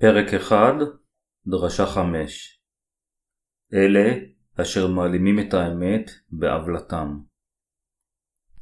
[0.00, 0.74] פרק 1,
[1.46, 2.60] דרשה 5
[3.74, 4.14] אלה
[4.60, 7.18] אשר מעלימים את האמת בעוולתם.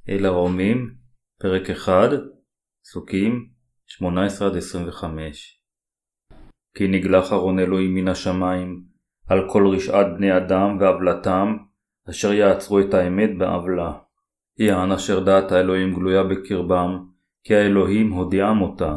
[0.08, 0.94] אל הרומים,
[1.40, 1.92] פרק 1,
[2.82, 3.48] פסוקים
[3.88, 5.04] 18-25
[6.74, 8.84] כי נגלח ארון אלוהים מן השמיים
[9.26, 11.56] על כל רשעת בני אדם ועוולתם,
[12.10, 13.92] אשר יעצרו את האמת בעוולה.
[14.58, 17.06] יען אשר דעת האלוהים גלויה בקרבם,
[17.44, 18.96] כי האלוהים הודיעם אותה.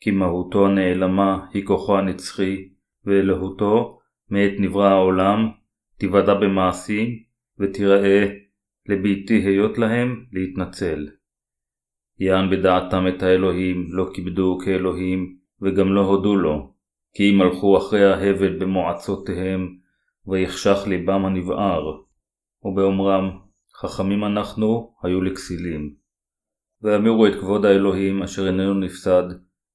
[0.00, 2.68] כי מהותו הנעלמה היא כוחו הנצחי,
[3.04, 3.98] ואלוהותו
[4.30, 5.48] מעת נברא העולם,
[5.98, 7.08] תיוודע במעשים,
[7.58, 8.26] ותיראה
[8.88, 11.08] לבלתי היות להם להתנצל.
[12.18, 16.72] יען בדעתם את האלוהים, לא כיבדו כאלוהים, וגם לא הודו לו,
[17.14, 19.76] כי אם הלכו אחרי ההבל במועצותיהם,
[20.26, 22.00] ויחשך ליבם הנבער,
[22.62, 23.30] ובאומרם,
[23.80, 25.94] חכמים אנחנו, היו לכסילים.
[26.82, 29.24] ואמירו את כבוד האלוהים אשר איננו נפסד,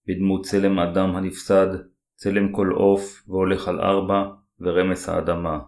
[0.07, 1.67] בדמות צלם אדם הנפסד,
[2.15, 4.23] צלם כל עוף והולך על ארבע,
[4.59, 5.59] ורמס האדמה.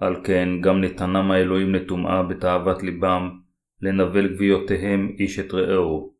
[0.00, 3.40] על כן גם נתנם האלוהים לטומאה בתאוות ליבם,
[3.82, 6.14] לנבל גוויותיהם איש את רעהו.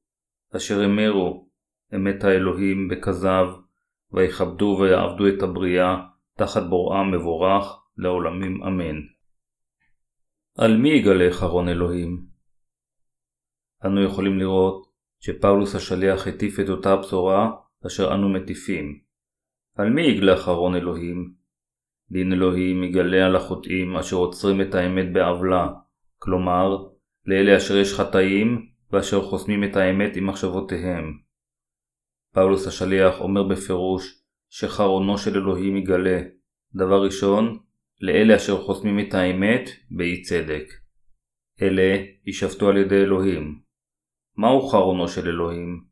[0.57, 1.49] אשר אמרו,
[1.95, 3.47] אמת האלוהים בכזב,
[4.13, 5.97] ויכבדו ויעבדו את הבריאה,
[6.39, 7.65] תחת בוראם מבורך,
[7.97, 9.01] לעולמים אמן.
[10.59, 12.27] על מי יגלה חרון אלוהים?
[13.85, 14.94] אנו יכולים לראות
[15.25, 17.51] שפאולוס השליח הטיף את אותה הבשורה
[17.87, 18.99] אשר אנו מטיפים.
[19.77, 21.33] על מי יגלה חרון אלוהים?
[22.11, 25.69] דין אלוהים יגלה על החוטאים אשר עוצרים את האמת בעוולה,
[26.19, 26.77] כלומר,
[27.27, 31.19] לאלה אשר יש חטאים ואשר חוסמים את האמת עם מחשבותיהם.
[32.35, 36.21] פאולוס השליח אומר בפירוש שחרונו של אלוהים יגלה,
[36.75, 37.59] דבר ראשון,
[38.01, 40.65] לאלה אשר חוסמים את האמת באי צדק.
[41.63, 43.64] אלה יישפטו על ידי אלוהים.
[44.37, 45.85] מהו חרונו של אלוהים?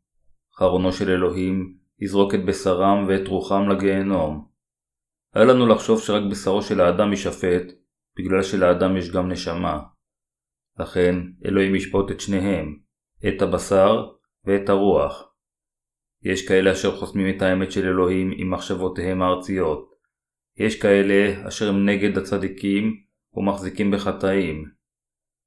[0.54, 4.48] חרונו של אלוהים יזרוק את בשרם ואת רוחם לגיהנום.
[5.34, 7.62] היה לנו לחשוב שרק בשרו של האדם יישפט,
[8.18, 9.80] בגלל שלאדם יש גם נשמה.
[10.78, 11.14] לכן
[11.44, 12.78] אלוהים ישפוט את שניהם,
[13.28, 14.06] את הבשר
[14.44, 15.32] ואת הרוח.
[16.22, 19.92] יש כאלה אשר חוסמים את האמת של אלוהים עם מחשבותיהם הארציות.
[20.56, 23.02] יש כאלה אשר הם נגד הצדיקים
[23.34, 24.64] ומחזיקים בחטאים.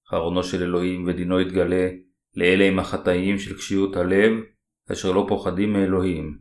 [0.10, 1.90] חרונו של אלוהים ודינו יתגלה
[2.36, 4.32] לאלה עם החטאים של קשיות הלב,
[4.92, 6.40] אשר לא פוחדים מאלוהים.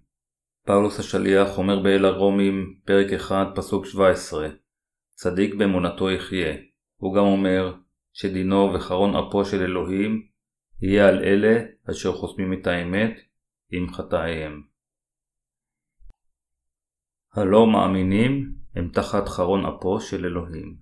[0.66, 4.48] פאולוס השליח אומר באל הרומים, פרק 1, פסוק 17,
[5.14, 6.56] צדיק באמונתו יחיה.
[6.96, 7.74] הוא גם אומר
[8.12, 10.26] שדינו וחרון אפו של אלוהים
[10.82, 13.20] יהיה על אלה אשר חוסמים את האמת
[13.70, 14.62] עם חטאיהם.
[17.32, 20.76] הלא מאמינים הם תחת חרון אפו של אלוהים.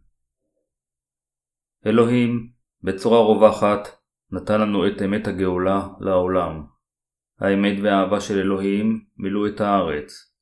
[1.87, 2.53] אלוהים,
[2.83, 4.02] בצורה רווחת,
[4.33, 6.63] נתן לנו את אמת הגאולה לעולם.
[7.41, 10.35] האמת והאהבה של אלוהים מילאו את הארץ.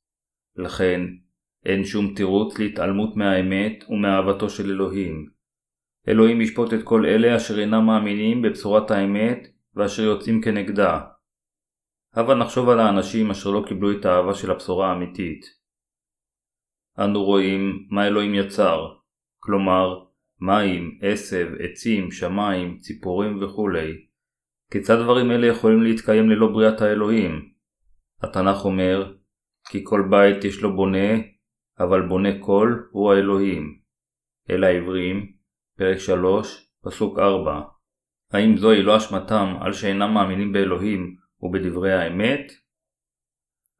[0.55, 1.01] לכן,
[1.65, 5.29] אין שום תירוץ להתעלמות מהאמת ומאהבתו של אלוהים.
[6.07, 11.01] אלוהים ישפוט את כל אלה אשר אינם מאמינים בבשורת האמת ואשר יוצאים כנגדה.
[12.13, 15.45] הבה נחשוב על האנשים אשר לא קיבלו את האהבה של הבשורה האמיתית.
[16.99, 18.93] אנו רואים מה אלוהים יצר,
[19.39, 20.10] כלומר,
[20.41, 23.91] מים, עשב, עצים, שמיים, ציפורים וכולי.
[24.71, 27.51] כיצד דברים אלה יכולים להתקיים ללא בריאת האלוהים?
[28.21, 29.13] התנ"ך אומר,
[29.69, 31.09] כי כל בית יש לו בונה,
[31.79, 33.79] אבל בונה כל הוא האלוהים.
[34.49, 35.31] אל העברים,
[35.77, 37.61] פרק 3, פסוק 4.
[38.31, 42.51] האם זוהי לא אשמתם על שאינם מאמינים באלוהים ובדברי האמת?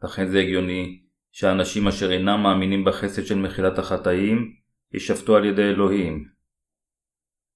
[0.04, 1.02] לכן זה הגיוני
[1.32, 4.56] שאנשים אשר אינם מאמינים בחסד של מחילת החטאים,
[4.94, 6.41] יישפטו על ידי אלוהים.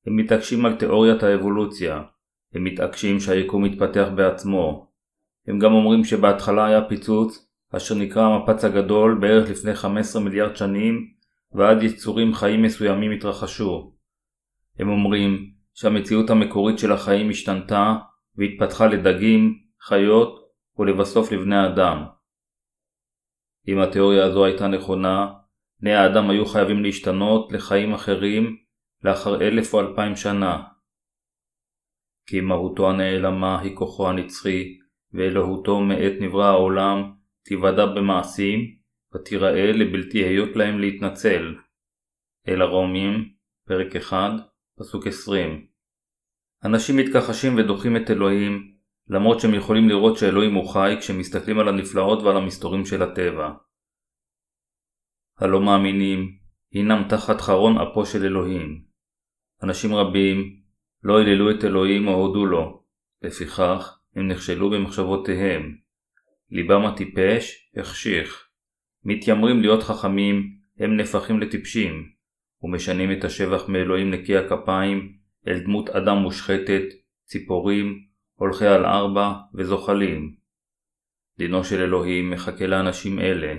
[0.07, 2.01] הם מתעקשים על תאוריית האבולוציה,
[2.53, 4.91] הם מתעקשים שהיקום מתפתח בעצמו.
[5.47, 11.07] הם גם אומרים שבהתחלה היה פיצוץ, אשר נקרא המפץ הגדול בערך לפני 15 מיליארד שנים,
[11.53, 13.93] ועד יצורים חיים מסוימים התרחשו.
[14.79, 17.95] הם אומרים שהמציאות המקורית של החיים השתנתה
[18.35, 22.05] והתפתחה לדגים, חיות ולבסוף לבני אדם.
[23.67, 25.33] אם התיאוריה הזו הייתה נכונה,
[25.81, 28.57] בני האדם היו חייבים להשתנות לחיים אחרים
[29.05, 30.63] לאחר אלף או אלפיים שנה.
[32.27, 34.77] כי מהותו הנעלמה היא כוחו הנצחי,
[35.13, 37.11] ואלוהותו מעת נברא העולם,
[37.43, 38.59] תיוודע במעשים,
[39.15, 41.55] ותיראה לבלתי היות להם להתנצל.
[42.47, 43.33] אל הרומים,
[43.67, 44.31] פרק 1,
[44.79, 45.67] פסוק 20.
[46.63, 48.75] אנשים מתכחשים ודוחים את אלוהים,
[49.09, 53.53] למרות שהם יכולים לראות שאלוהים הוא חי כשמסתכלים על הנפלאות ועל המסתורים של הטבע.
[55.39, 56.37] הלא מאמינים
[56.71, 58.94] הינם תחת חרון אפו של אלוהים.
[59.65, 60.55] אנשים רבים
[61.03, 62.83] לא היללו את אלוהים או הודו לו,
[63.21, 65.75] לפיכך הם נכשלו במחשבותיהם.
[66.51, 68.47] ליבם הטיפש החשיך.
[69.03, 72.09] מתיימרים להיות חכמים, הם נהפכים לטיפשים,
[72.61, 75.17] ומשנים את השבח מאלוהים נקי הכפיים
[75.47, 76.83] אל דמות אדם מושחתת,
[77.25, 77.99] ציפורים,
[78.35, 80.35] הולכי על ארבע וזוחלים.
[81.37, 83.53] דינו של אלוהים מחכה לאנשים אלה.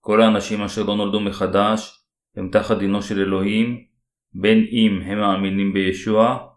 [0.00, 1.98] כל האנשים אשר לא נולדו מחדש
[2.36, 3.91] הם תחת דינו של אלוהים,
[4.34, 6.48] בין אם הם מאמינים בישוע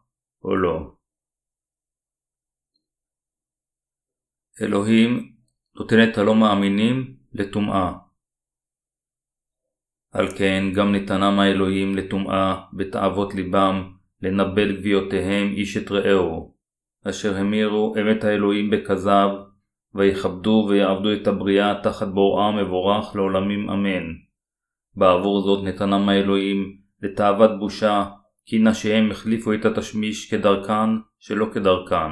[0.44, 0.96] או לא.
[4.62, 5.36] אלוהים
[5.76, 7.94] נותן את הלא מאמינים לטומאה.
[10.12, 16.56] על כן גם נתנם האלוהים לטומאה בתאוות ליבם, לנבל גוויותיהם איש את רעהו,
[17.10, 19.30] אשר המירו אמת האלוהים בכזב,
[19.94, 24.14] ויכבדו ויעבדו את הבריאה תחת בוראם מבורך לעולמים אמן.
[24.96, 28.06] בעבור זאת נתנם האלוהים לתאוות בושה,
[28.46, 32.12] כי נשיהם החליפו את התשמיש כדרכן שלא כדרכן.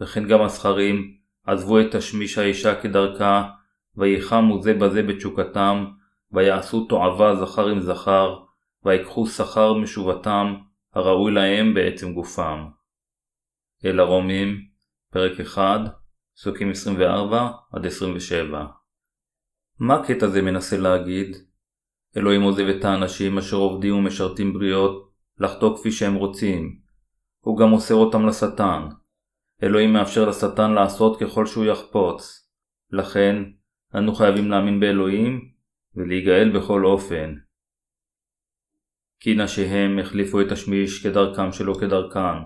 [0.00, 1.14] וכן גם הזכרים
[1.46, 3.50] עזבו את תשמיש האישה כדרכה,
[3.96, 5.84] ויחמו זה בזה בתשוקתם,
[6.32, 8.36] ויעשו תועבה זכר עם זכר,
[8.84, 10.54] ויקחו שכר משובתם,
[10.94, 12.66] הראוי להם בעצם גופם.
[13.84, 14.64] אל הרומים,
[15.12, 15.80] פרק 1,
[16.36, 16.74] פסוקים 24-27
[19.78, 21.36] מה הקטע הזה מנסה להגיד?
[22.16, 26.78] אלוהים עוזב את האנשים אשר עובדים ומשרתים בריות לחטוא כפי שהם רוצים.
[27.40, 28.88] הוא גם מוסר אותם לשטן.
[29.62, 32.48] אלוהים מאפשר לשטן לעשות ככל שהוא יחפוץ.
[32.90, 33.42] לכן,
[33.94, 35.48] אנו חייבים להאמין באלוהים
[35.96, 37.34] ולהיגאל בכל אופן.
[39.20, 42.42] כי נשיהם החליפו את השמיש כדרכם שלא כדרכם,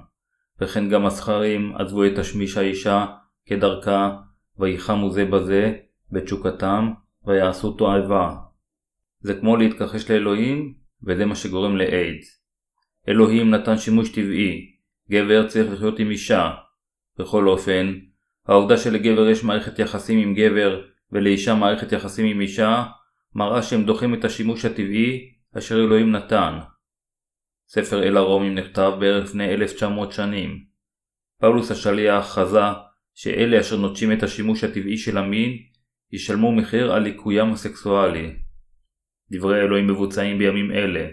[0.60, 3.06] וכן גם הזכרים עזבו את השמיש האישה
[3.46, 4.16] כדרכה,
[4.58, 5.72] ויחמו זה בזה,
[6.12, 6.92] בתשוקתם,
[7.26, 8.47] ויעשו תועבה.
[9.20, 12.42] זה כמו להתכחש לאלוהים, וזה מה שגורם לאיידס.
[13.08, 14.76] אלוהים נתן שימוש טבעי,
[15.10, 16.50] גבר צריך לחיות עם אישה.
[17.18, 17.94] בכל אופן,
[18.46, 20.82] העובדה שלגבר יש מערכת יחסים עם גבר
[21.12, 22.84] ולאישה מערכת יחסים עם אישה,
[23.34, 26.58] מראה שהם דוחים את השימוש הטבעי אשר אלוהים נתן.
[27.68, 30.64] ספר אל הרומים נכתב בערך לפני 1900 שנים.
[31.40, 32.60] פאולוס השליח חזה
[33.14, 35.58] שאלה אשר נוטשים את השימוש הטבעי של המין
[36.12, 38.47] ישלמו מחיר על ליקוים הסקסואלי.
[39.30, 41.08] דברי אלוהים מבוצעים בימים אלה.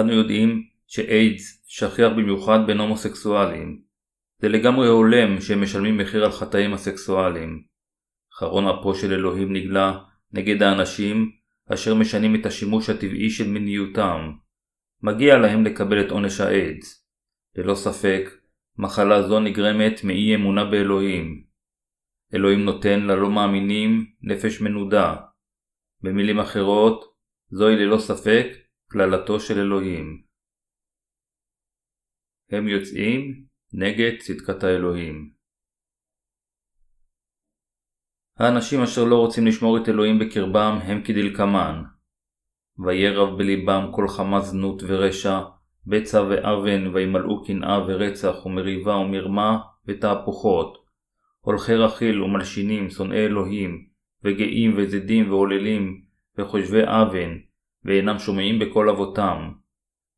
[0.00, 3.80] אנו יודעים שאיידס שכיח במיוחד בין הומוסקסואלים.
[4.42, 7.62] זה לגמרי הולם שהם משלמים מחיר על חטאים הסקסואליים.
[8.38, 9.98] חרון אפו של אלוהים נגלה
[10.32, 11.30] נגד האנשים
[11.72, 14.32] אשר משנים את השימוש הטבעי של מיניותם.
[15.02, 17.06] מגיע להם לקבל את עונש האיידס.
[17.56, 18.30] ללא ספק,
[18.78, 21.44] מחלה זו נגרמת מאי אמונה באלוהים.
[22.34, 25.16] אלוהים נותן ללא מאמינים נפש מנודה.
[26.02, 27.15] במילים אחרות,
[27.50, 28.46] זוהי ללא ספק
[28.88, 30.22] קללתו של אלוהים.
[32.50, 35.30] הם יוצאים נגד צדקת האלוהים.
[38.38, 41.82] האנשים אשר לא רוצים לשמור את אלוהים בקרבם הם כדלקמן
[42.78, 45.40] וירב בליבם כל חמה זנות ורשע,
[45.86, 50.78] בצע ואוון, וימלאו קנאה ורצח ומריבה ומרמה ותהפוכות.
[51.40, 53.86] הולכי רכיל ומלשינים, שונאי אלוהים,
[54.24, 56.05] וגאים וזדים ועוללים,
[56.38, 57.38] וחושבי אוון,
[57.84, 59.52] ואינם שומעים בקול אבותם.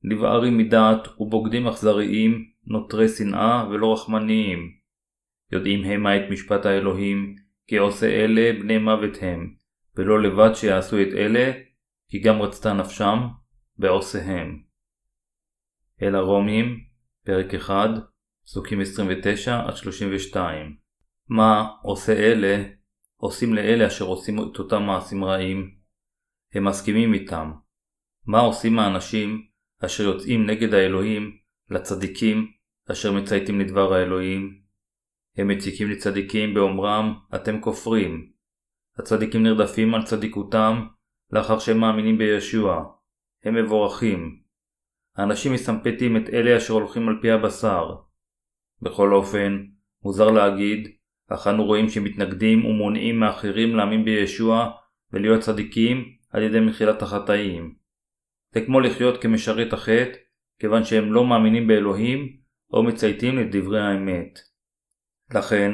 [0.02, 4.72] נבערים מדעת ובוגדים אכזריים, נוטרי שנאה ולא רחמניים.
[5.52, 9.54] יודעים המה את משפט האלוהים, כי עושה אלה בני מוות הם,
[9.96, 11.52] ולא לבד שיעשו את אלה,
[12.08, 13.18] כי גם רצתה נפשם
[13.78, 14.62] בעושיהם.
[16.02, 16.80] אל הרומים,
[17.24, 17.90] פרק 1,
[18.44, 18.80] פסוקים
[20.34, 20.36] 29-32
[21.28, 22.64] מה עושה אלה
[23.16, 25.77] עושים לאלה אשר עושים את אותם מעשים רעים?
[26.54, 27.52] הם מסכימים איתם.
[28.26, 29.46] מה עושים האנשים
[29.84, 31.36] אשר יוצאים נגד האלוהים
[31.70, 32.52] לצדיקים
[32.92, 34.60] אשר מצייתים לדבר האלוהים?
[35.36, 38.32] הם מציקים לצדיקים באומרם אתם כופרים.
[38.98, 40.86] הצדיקים נרדפים על צדיקותם
[41.30, 42.84] לאחר שהם מאמינים בישוע.
[43.44, 44.40] הם מבורכים.
[45.16, 47.94] האנשים מסמפתים את אלה אשר הולכים על פי הבשר.
[48.82, 49.64] בכל אופן,
[50.02, 50.88] מוזר להגיד,
[51.28, 54.70] אך אנו רואים שמתנגדים ומונעים מאחרים להאמין בישוע
[55.12, 57.74] ולהיות צדיקים על ידי מחילת החטאים.
[58.54, 60.18] זה כמו לחיות כמשרת החטא,
[60.58, 62.36] כיוון שהם לא מאמינים באלוהים
[62.72, 64.38] או מצייתים לדברי האמת.
[65.34, 65.72] לכן,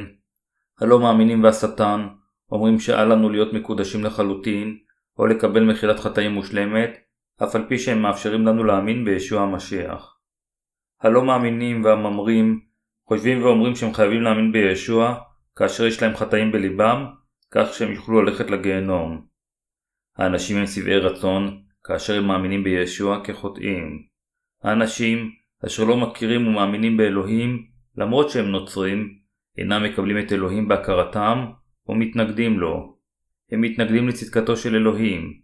[0.80, 2.08] הלא מאמינים והשטן
[2.50, 4.78] אומרים שאל לנו להיות מקודשים לחלוטין,
[5.18, 6.98] או לקבל מחילת חטאים מושלמת,
[7.42, 10.18] אף על פי שהם מאפשרים לנו להאמין בישוע המשיח.
[11.00, 12.60] הלא מאמינים והממרים
[13.08, 15.14] חושבים ואומרים שהם חייבים להאמין בישוע
[15.56, 17.04] כאשר יש להם חטאים בליבם,
[17.50, 19.26] כך שהם יוכלו ללכת לגיהנום.
[20.16, 24.02] האנשים הם שבעי רצון כאשר הם מאמינים בישוע כחוטאים.
[24.62, 25.30] האנשים
[25.66, 27.66] אשר לא מכירים ומאמינים באלוהים,
[27.96, 29.18] למרות שהם נוצרים,
[29.58, 31.46] אינם מקבלים את אלוהים בהכרתם
[31.88, 32.96] ומתנגדים לו.
[33.52, 35.40] הם מתנגדים לצדקתו של אלוהים.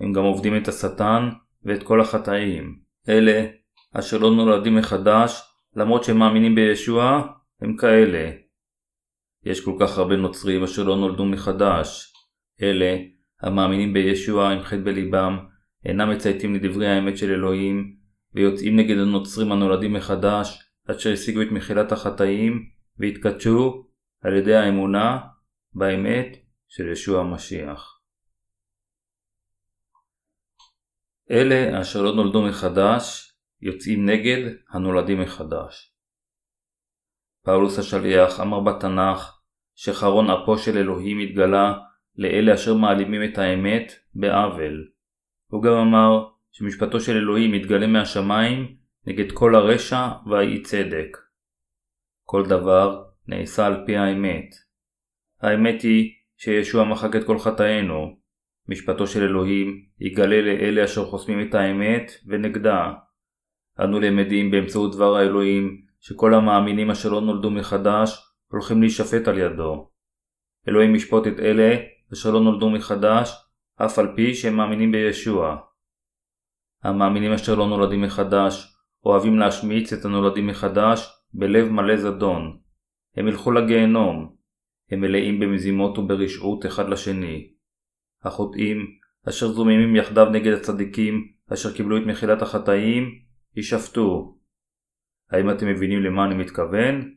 [0.00, 1.28] הם גם עובדים את השטן
[1.64, 2.78] ואת כל החטאים.
[3.08, 3.46] אלה,
[3.94, 5.40] אשר לא נולדים מחדש,
[5.76, 7.22] למרות שהם מאמינים בישוע,
[7.60, 8.30] הם כאלה.
[9.44, 12.12] יש כל כך הרבה נוצרים אשר לא נולדו מחדש.
[12.62, 12.96] אלה,
[13.42, 15.38] המאמינים בישוע עם חטא בליבם,
[15.84, 17.96] אינם מצייתים לדברי האמת של אלוהים,
[18.34, 22.68] ויוצאים נגד הנוצרים הנולדים מחדש, אשר השיגו את מחילת החטאים,
[22.98, 23.86] והתקדשו
[24.22, 25.18] על ידי האמונה
[25.74, 26.36] באמת
[26.68, 28.00] של ישוע המשיח.
[31.30, 35.94] אלה אשר לא נולדו מחדש, יוצאים נגד הנולדים מחדש.
[37.44, 39.40] פאולוס השליח אמר בתנ"ך
[39.74, 41.74] שחרון אפו של אלוהים התגלה
[42.18, 44.88] לאלה אשר מעלימים את האמת בעוול.
[45.50, 51.16] הוא גם אמר שמשפטו של אלוהים יתגלה מהשמיים נגד כל הרשע והאי צדק.
[52.24, 54.54] כל דבר נעשה על פי האמת.
[55.40, 58.16] האמת היא שישוע מחק את כל חטאינו.
[58.68, 62.92] משפטו של אלוהים יגלה לאלה אשר חוסמים את האמת ונגדה.
[63.80, 69.90] אנו למדים באמצעות דבר האלוהים שכל המאמינים אשר לא נולדו מחדש הולכים להישפט על ידו.
[70.68, 71.76] אלוהים ישפוט את אלה
[72.12, 73.32] אשר לא נולדו מחדש,
[73.76, 75.56] אף על פי שהם מאמינים בישוע.
[76.82, 82.58] המאמינים אשר לא נולדים מחדש אוהבים להשמיץ את הנולדים מחדש בלב מלא זדון.
[83.16, 84.36] הם ילכו לגיהנום.
[84.90, 87.52] הם מלאים במזימות וברשעות אחד לשני.
[88.22, 88.78] החוטאים,
[89.28, 93.04] אשר זוממים יחדיו נגד הצדיקים, אשר קיבלו את מחילת החטאים,
[93.56, 94.38] יישפטו.
[95.30, 97.14] האם אתם מבינים למה אני מתכוון?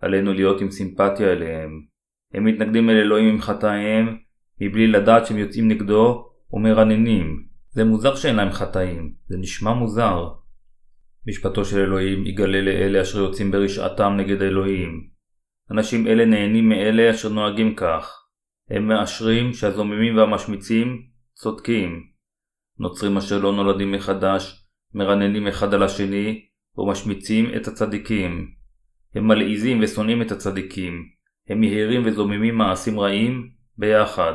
[0.00, 1.91] עלינו להיות עם סימפתיה אליהם.
[2.34, 4.16] הם מתנגדים אל אלוהים עם חטאיהם,
[4.60, 7.44] מבלי לדעת שהם יוצאים נגדו ומרננים.
[7.70, 10.28] זה מוזר שאין להם חטאים, זה נשמע מוזר.
[11.26, 15.08] משפטו של אלוהים יגלה לאלה אשר יוצאים ברשעתם נגד אלוהים.
[15.70, 18.18] אנשים אלה נהנים מאלה אשר נוהגים כך.
[18.70, 21.02] הם מאשרים שהזוממים והמשמיצים
[21.34, 22.02] צודקים.
[22.78, 26.46] נוצרים אשר לא נולדים מחדש, מרננים אחד על השני,
[26.78, 28.50] ומשמיצים את הצדיקים.
[29.14, 31.11] הם מלעיזים ושונאים את הצדיקים.
[31.48, 34.34] הם יהירים וזוממים מעשים רעים ביחד.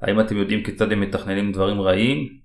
[0.00, 2.38] האם אתם יודעים כיצד הם מתכננים דברים רעים?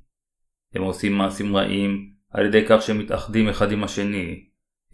[0.73, 4.45] הם עושים מעשים רעים על ידי כך שהם מתאחדים אחד עם השני.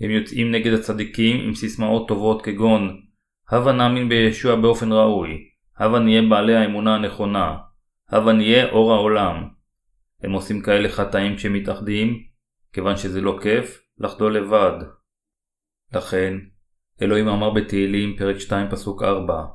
[0.01, 3.01] הם יוצאים נגד הצדיקים עם סיסמאות טובות כגון
[3.49, 7.57] הבה נאמין בישוע באופן ראוי, הבה נהיה בעלי האמונה הנכונה,
[8.09, 9.47] הבה נהיה אור העולם.
[10.23, 12.23] הם עושים כאלה חטאים כשהם מתאחדים,
[12.73, 14.83] כיוון שזה לא כיף לחדול לבד.
[15.93, 16.37] לכן,
[17.01, 19.45] אלוהים אמר בתהילים פרק 2 פסוק 4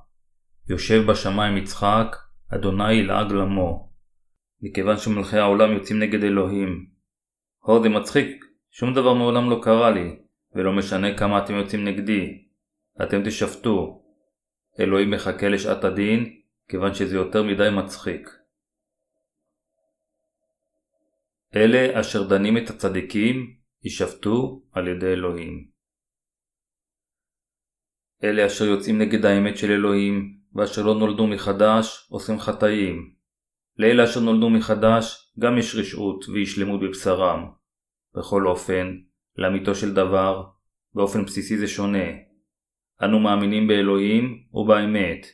[0.69, 2.17] יושב בשמיים יצחק,
[2.55, 3.91] אדוני ילעג למו.
[4.63, 6.87] מכיוון שמלכי העולם יוצאים נגד אלוהים.
[7.61, 10.17] הו זה מצחיק, שום דבר מעולם לא קרה לי,
[10.55, 12.45] ולא משנה כמה אתם יוצאים נגדי.
[13.03, 14.05] אתם תשפטו.
[14.81, 18.31] אלוהים מחכה לשעת הדין, כיוון שזה יותר מדי מצחיק.
[21.57, 25.74] אלה אשר דנים את הצדיקים, יישפטו על ידי אלוהים.
[28.25, 33.11] אלה אשר יוצאים נגד האמת של אלוהים, ואשר לא נולדו מחדש, עושים חטאים.
[33.78, 37.47] לאלה אשר נולדו מחדש, גם יש רשעות ואי שלמות בבשרם.
[38.16, 38.97] בכל אופן,
[39.37, 40.45] לאמיתו של דבר,
[40.95, 42.09] באופן בסיסי זה שונה.
[43.02, 45.26] אנו מאמינים באלוהים ובאמת.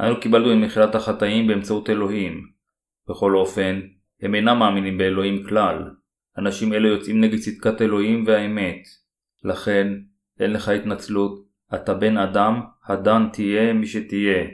[0.00, 2.48] אנו קיבלנו את מחילת החטאים באמצעות אלוהים.
[3.08, 3.80] בכל אופן,
[4.22, 5.90] הם אינם מאמינים באלוהים כלל.
[6.38, 8.82] אנשים אלו יוצאים נגד צדקת אלוהים והאמת.
[9.44, 9.88] לכן,
[10.40, 14.44] אין לך התנצלות, אתה בן אדם, הדן תהיה מי שתהיה.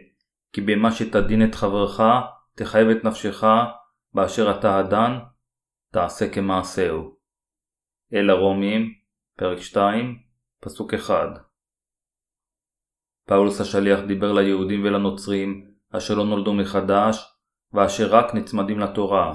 [0.53, 2.01] כי במה שתדין את חברך,
[2.55, 3.45] תחייב את נפשך,
[4.15, 5.19] באשר אתה הדן,
[5.93, 7.17] תעשה כמעשהו.
[8.15, 8.95] אל הרומים,
[9.39, 10.19] פרק 2,
[10.61, 11.49] פסוק 1
[13.29, 17.25] פאולוס השליח דיבר ליהודים ולנוצרים, אשר לא נולדו מחדש,
[17.73, 19.35] ואשר רק נצמדים לתורה.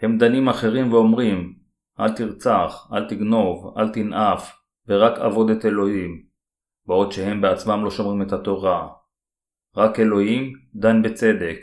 [0.00, 1.54] הם דנים אחרים ואומרים,
[2.00, 4.56] אל תרצח, אל תגנוב, אל תנאף,
[4.88, 6.22] ורק עבוד את אלוהים,
[6.86, 8.88] בעוד שהם בעצמם לא שומרים את התורה.
[9.76, 11.58] רק אלוהים דן בצדק,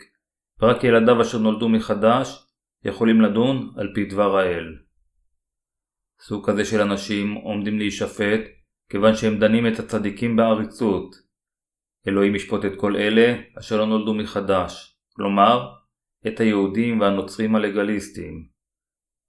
[0.62, 2.48] ורק ילדיו אשר נולדו מחדש
[2.86, 4.66] יכולים לדון על פי דבר האל.
[6.22, 8.42] סוג כזה של אנשים עומדים להישפט
[8.90, 11.16] כיוון שהם דנים את הצדיקים בעריצות.
[12.08, 15.68] אלוהים ישפוט את כל אלה אשר לא נולדו מחדש, כלומר,
[16.28, 18.48] את היהודים והנוצרים הלגליסטים.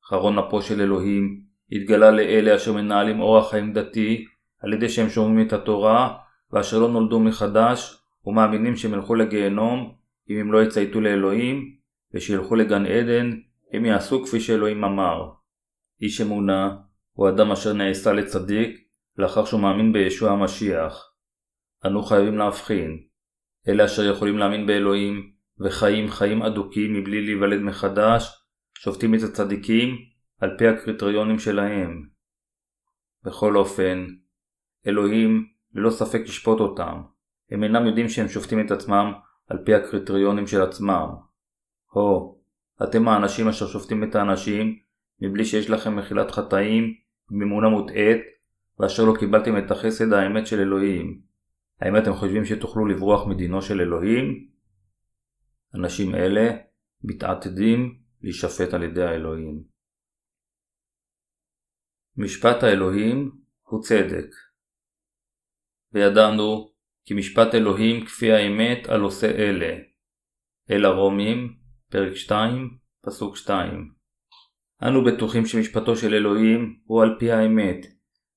[0.04, 4.24] חרון אפו של אלוהים התגלה לאלה אשר מנהלים אורח חיים דתי
[4.60, 6.16] על ידי שהם שומעים את התורה
[6.52, 9.94] ואשר לא נולדו מחדש ומאמינים שהם ילכו לגיהנום
[10.30, 11.76] אם הם לא יצייתו לאלוהים
[12.14, 13.30] ושילכו לגן עדן
[13.72, 15.30] הם יעשו כפי שאלוהים אמר.
[16.02, 16.76] איש אמונה
[17.12, 21.12] הוא אדם אשר נעשה לצדיק לאחר שהוא מאמין בישוע המשיח.
[21.86, 23.02] אנו חייבים להבחין.
[23.68, 28.44] אלה אשר יכולים להאמין באלוהים וחיים חיים אדוקים מבלי להיוולד מחדש,
[28.78, 29.96] שופטים את הצדיקים
[30.40, 32.08] על פי הקריטריונים שלהם.
[33.24, 34.06] בכל אופן,
[34.86, 37.02] אלוהים ללא ספק ישפוט אותם.
[37.50, 39.12] הם אינם יודעים שהם שופטים את עצמם
[39.46, 41.08] על פי הקריטריונים של עצמם.
[41.92, 42.40] הו,
[42.82, 44.78] אתם האנשים אשר שופטים את האנשים
[45.20, 46.94] מבלי שיש לכם מחילת חטאים
[47.30, 48.20] באמונה מוטעית
[48.78, 51.20] ואשר לא קיבלתם את החסד האמת של אלוהים.
[51.80, 54.48] האם אתם חושבים שתוכלו לברוח מדינו של אלוהים?
[55.74, 56.56] אנשים אלה
[57.04, 59.62] מתעתדים להישפט על ידי האלוהים.
[62.16, 63.30] משפט האלוהים
[63.62, 64.26] הוא צדק.
[65.92, 66.70] וידענו
[67.04, 69.76] כי משפט אלוהים כפי האמת על עושה אלה.
[70.70, 71.54] אל הרומים,
[71.90, 72.70] פרק 2,
[73.04, 73.90] פסוק 2.
[74.82, 77.86] אנו בטוחים שמשפטו של אלוהים הוא על פי האמת,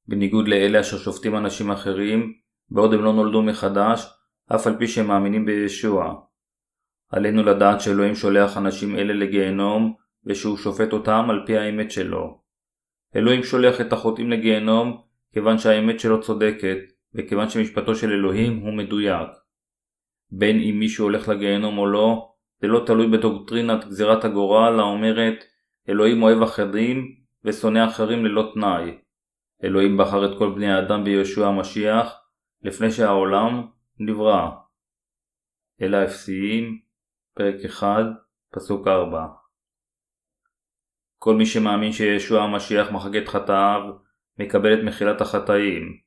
[0.08, 2.34] בניגוד לאלה אשר שופטים אנשים אחרים,
[2.70, 4.06] בעוד הם לא נולדו מחדש,
[4.56, 6.14] אף על פי שהם מאמינים בישוע.
[7.12, 9.96] עלינו לדעת שאלוהים שולח אנשים אלה לגיהנום,
[10.26, 12.42] ושהוא שופט אותם על פי האמת שלו.
[13.16, 15.02] אלוהים שולח את החוטאים לגיהנום,
[15.34, 16.78] כיוון שהאמת שלו צודקת,
[17.16, 19.30] וכיוון שמשפטו של אלוהים הוא מדויק.
[20.32, 25.44] בין אם מישהו הולך לגיהנום או לא, זה לא תלוי בדוקטרינת גזירת הגורל האומרת
[25.90, 27.16] אלוהים אוהב אחרים
[27.46, 28.98] ושונא אחרים ללא תנאי.
[29.64, 32.14] אלוהים בחר את כל בני האדם ביהושע המשיח
[32.62, 33.68] לפני שהעולם
[34.00, 34.50] נברא.
[35.82, 36.80] אל האפסיים,
[37.34, 38.06] פרק 1,
[38.52, 39.28] פסוק 4
[41.24, 43.82] כל מי שמאמין שישוע המשיח מחק את חטאיו,
[44.40, 45.98] מקבל את מחילת החטאים.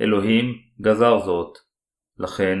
[0.00, 0.44] אלוהים
[0.80, 1.58] גזר זאת.
[2.18, 2.58] לכן,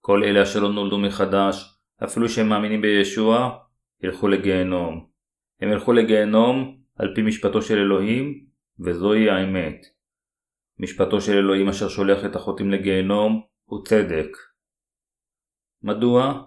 [0.00, 3.58] כל אלה אשר לא נולדו מחדש, אפילו שהם מאמינים בישוע,
[4.02, 5.06] ילכו לגיהנום.
[5.60, 8.44] הם ילכו לגיהנום על פי משפטו של אלוהים,
[8.80, 9.86] וזוהי האמת.
[10.78, 14.28] משפטו של אלוהים אשר שולח את החוטאים לגיהנום הוא צדק.
[15.82, 16.42] מדוע?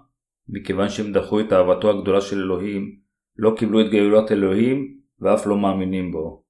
[0.50, 3.00] מכיוון שהם דחו את אהבתו הגדולה של אלוהים,
[3.38, 6.44] לא קיבלו את גאולת אלוהים ואף לא מאמינים בו.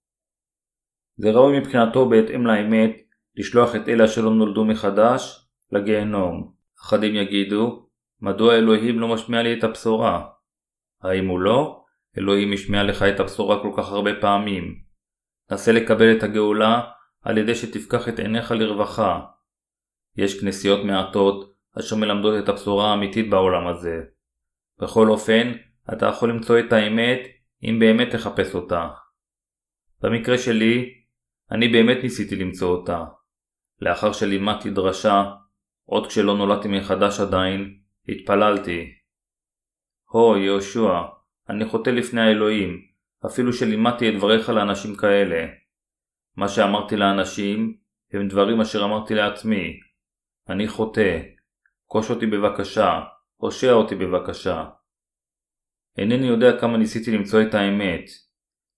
[1.18, 3.07] זה ראוי מבחינתו בהתאם לאמת
[3.38, 6.54] לשלוח את אלה אשר לא נולדו מחדש לגיהנום.
[6.82, 7.88] אחדים יגידו,
[8.22, 10.28] מדוע אלוהים לא משמיע לי את הבשורה?
[11.04, 11.84] האם הוא לא?
[12.18, 14.76] אלוהים השמיע לך את הבשורה כל כך הרבה פעמים.
[15.52, 16.82] נסה לקבל את הגאולה
[17.22, 19.22] על ידי שתפקח את עיניך לרווחה.
[20.16, 24.02] יש כנסיות מעטות אשר מלמדות את הבשורה האמיתית בעולם הזה.
[24.82, 25.52] בכל אופן,
[25.94, 27.20] אתה יכול למצוא את האמת
[27.64, 28.90] אם באמת תחפש אותה.
[30.02, 30.94] במקרה שלי,
[31.52, 33.04] אני באמת ניסיתי למצוא אותה.
[33.82, 35.24] לאחר שלימדתי דרשה,
[35.86, 38.94] עוד כשלא נולדתי מחדש עדיין, התפללתי.
[40.12, 41.02] הו, יהושע,
[41.50, 42.82] אני חוטא לפני האלוהים,
[43.26, 45.48] אפילו שלימדתי את דבריך לאנשים כאלה.
[46.36, 47.78] מה שאמרתי לאנשים,
[48.14, 49.80] הם דברים אשר אמרתי לעצמי.
[50.50, 51.20] אני חוטא.
[51.86, 53.02] קוש אותי בבקשה,
[53.38, 54.66] הושע אותי בבקשה.
[55.98, 58.10] אינני יודע כמה ניסיתי למצוא את האמת.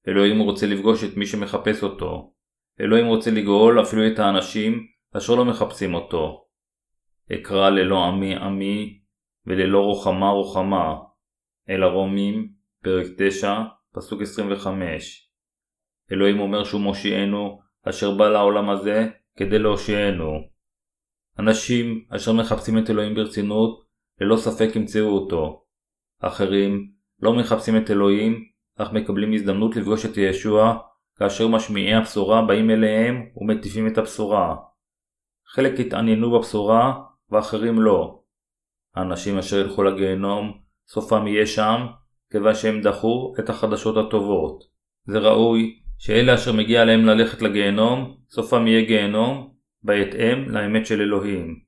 [0.08, 2.34] אלוהים רוצה לפגוש את מי שמחפש אותו.
[2.82, 4.88] אלוהים רוצה לגאול אפילו את האנשים
[5.18, 6.46] אשר לא מחפשים אותו.
[7.34, 9.00] אקרא ללא עמי עמי
[9.46, 10.96] וללא רוחמה רוחמה.
[11.70, 12.50] אל הרומים,
[12.84, 13.62] פרק 9,
[13.94, 15.32] פסוק 25.
[16.12, 20.32] אלוהים אומר שהוא מושיענו, אשר בא לעולם הזה כדי להושיענו.
[21.40, 23.86] אנשים אשר מחפשים את אלוהים ברצינות,
[24.22, 25.66] ללא ספק ימצאו אותו.
[26.20, 28.46] אחרים לא מחפשים את אלוהים,
[28.78, 30.78] אך מקבלים הזדמנות לפגוש את ישוע,
[31.20, 34.56] כאשר משמיעי הבשורה באים אליהם ומטיפים את הבשורה.
[35.48, 36.94] חלק התעניינו בבשורה,
[37.32, 38.20] ואחרים לא.
[38.96, 41.86] האנשים אשר ילכו לגיהנום, סופם יהיה שם,
[42.32, 44.64] כיוון שהם דחו את החדשות הטובות.
[45.06, 49.54] זה ראוי שאלה אשר מגיע להם ללכת לגיהנום, סופם יהיה גיהנום,
[49.84, 51.60] בהתאם לאמת של אלוהים.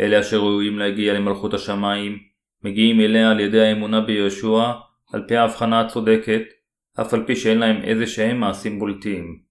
[0.00, 2.18] אלה אשר ראויים להגיע למלכות השמיים,
[2.62, 4.72] מגיעים אליה על ידי האמונה ביהושע,
[5.12, 6.42] על פי ההבחנה הצודקת,
[7.00, 9.42] אף על פי שאין להם איזה שהם מעשים בולטים.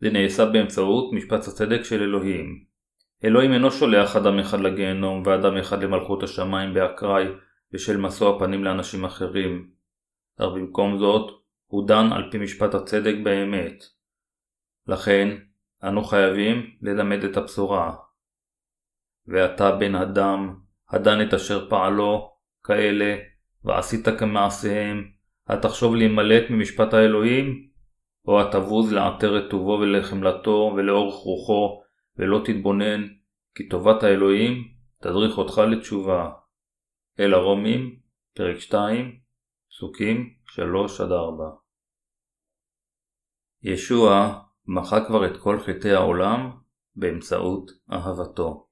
[0.00, 2.64] זה נעשה באמצעות משפט הצדק של אלוהים.
[3.24, 7.24] אלוהים אינו שולח אדם אחד לגיהנום ואדם אחד למלכות השמיים באקראי
[7.72, 9.70] בשל משוא הפנים לאנשים אחרים.
[10.38, 13.84] אך במקום זאת, הוא דן על פי משפט הצדק באמת.
[14.86, 15.36] לכן,
[15.84, 17.96] אנו חייבים ללמד את הבשורה.
[19.26, 20.54] ואתה בן אדם,
[20.90, 22.32] הדן את אשר פעלו,
[22.64, 23.16] כאלה,
[23.64, 25.17] ועשית כמעשיהם,
[25.48, 27.68] התחשוב להימלט ממשפט האלוהים?
[28.28, 31.82] או התבוז לעטר את טובו ולחמלתו ולאורך רוחו,
[32.16, 33.08] ולא תתבונן,
[33.54, 34.68] כי טובת האלוהים
[35.00, 36.30] תדריך אותך לתשובה.
[37.20, 37.98] אל הרומים,
[38.34, 39.18] פרק 2,
[39.70, 40.60] פסוקים 3-4
[43.62, 46.50] ישוע מחק כבר את כל חטאי העולם
[46.96, 48.68] באמצעות אהבתו.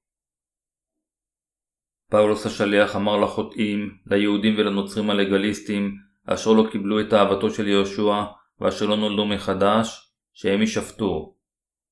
[2.11, 8.23] פאולוס השליח אמר לחוטאים, ליהודים ולנוצרים הלגליסטים, אשר לא קיבלו את אהבתו של יהושע,
[8.59, 11.35] ואשר לא נולדו מחדש, שהם יישפטו.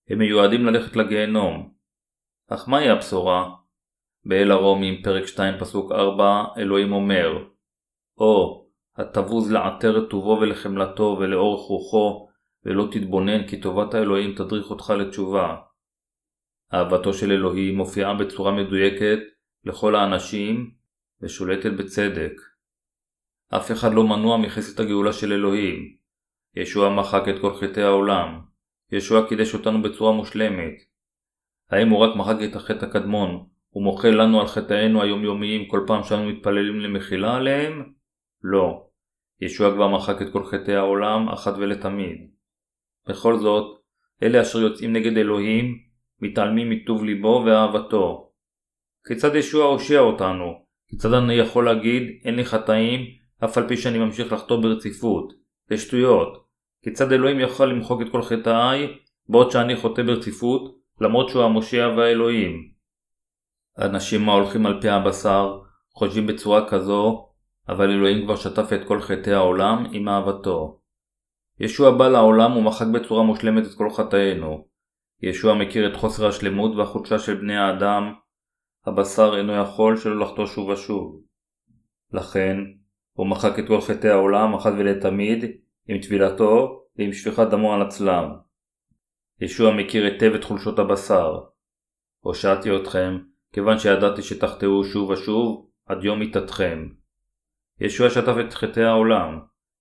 [0.09, 1.73] הם מיועדים ללכת לגיהנום.
[2.49, 3.49] אך מהי הבשורה?
[4.25, 7.29] באל הרומים, פרק 2, פסוק 4, אלוהים אומר,
[8.17, 8.65] או,
[8.97, 12.27] התבוז לעטר את טובו ולחמלתו ולאורך רוחו,
[12.65, 15.55] ולא תתבונן כי טובת האלוהים תדריך אותך לתשובה.
[16.73, 19.19] אהבתו של אלוהים מופיעה בצורה מדויקת
[19.63, 20.71] לכל האנשים
[21.21, 22.33] ושולטת בצדק.
[23.49, 25.95] אף אחד לא מנוע מחסד הגאולה של אלוהים.
[26.55, 28.41] ישוע מחק את כל חטאי העולם.
[28.91, 30.73] ישוע קידש אותנו בצורה מושלמת.
[31.71, 36.25] האם הוא רק מחק את החטא הקדמון ומוחל לנו על חטאינו היומיומיים כל פעם שאנו
[36.25, 37.93] מתפללים למחילה עליהם?
[38.43, 38.87] לא.
[39.41, 42.29] ישוע כבר מחק את כל חטאי העולם אחת ולתמיד.
[43.09, 43.81] בכל זאת,
[44.23, 45.79] אלה אשר יוצאים נגד אלוהים,
[46.21, 48.31] מתעלמים מטוב ליבו ואהבתו.
[49.07, 50.65] כיצד ישוע הושיע אותנו?
[50.87, 55.33] כיצד אני יכול להגיד אין לי חטאים אף על פי שאני ממשיך לחטוא ברציפות?
[55.69, 56.45] זה שטויות.
[56.83, 58.97] כיצד אלוהים יוכל למחוק את כל חטאיי
[59.29, 62.71] בעוד שאני חוטא ברציפות למרות שהוא המושיע והאלוהים?
[63.77, 65.59] אנשים ההולכים על פי הבשר
[65.93, 67.29] חושבים בצורה כזו,
[67.69, 70.79] אבל אלוהים כבר שטף את כל חטאי העולם עם אהבתו.
[71.59, 74.67] ישוע בא לעולם ומחק בצורה מושלמת את כל חטאינו.
[75.21, 78.13] ישוע מכיר את חוסר השלמות והחולשה של בני האדם,
[78.85, 81.21] הבשר אינו יכול שלא לחטוא שוב ושוב.
[82.13, 82.57] לכן,
[83.15, 85.45] הוא מחק את כל חטאי העולם אחת ולתמיד,
[85.87, 88.25] עם טבילתו ועם שפיכת דמו על הצלב.
[89.41, 91.39] ישוע מכיר היטב את חולשות הבשר.
[92.19, 93.17] הושעתי אתכם,
[93.53, 96.87] כיוון שידעתי שתחטאו שוב ושוב, עד יום מיתתכם.
[97.81, 99.39] ישוע שטף את חטאי העולם.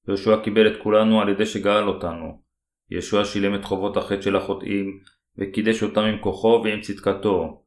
[0.08, 2.42] יהושע קיבל את כולנו על ידי שגאל אותנו.
[2.90, 5.00] ישוע שילם את חובות החטא של החוטאים,
[5.38, 7.64] וקידש אותם עם כוחו ועם צדקתו.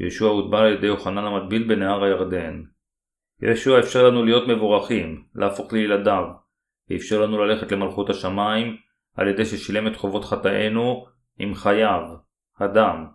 [0.00, 2.62] ישוע הוטבל על ידי יוחנן המטביל בנהר הירדן.
[3.42, 6.24] ישוע אפשר לנו להיות מבורכים, להפוך לילדיו,
[6.90, 8.76] ואפשר לנו ללכת למלכות השמיים,
[9.14, 11.06] על ידי ששילם את חובות חטאינו
[11.38, 12.02] עם חייו,
[12.58, 13.06] הדם.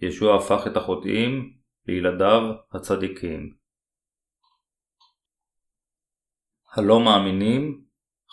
[0.00, 1.56] ישוע הפך את החוטאים
[1.88, 2.42] לילדיו
[2.72, 3.54] הצדיקים.
[6.72, 7.84] הלא מאמינים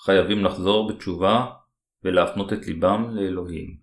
[0.05, 1.51] חייבים לחזור בתשובה
[2.03, 3.77] ולהפנות את ליבם לאלוהים.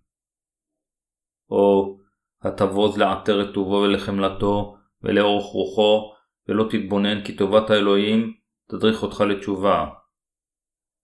[1.51, 1.99] או
[2.43, 6.13] התבוז לעטר את טובו ולחמלתו ולאורך רוחו
[6.49, 8.35] ולא תתבונן כי טובת האלוהים
[8.71, 9.87] תדריך אותך לתשובה.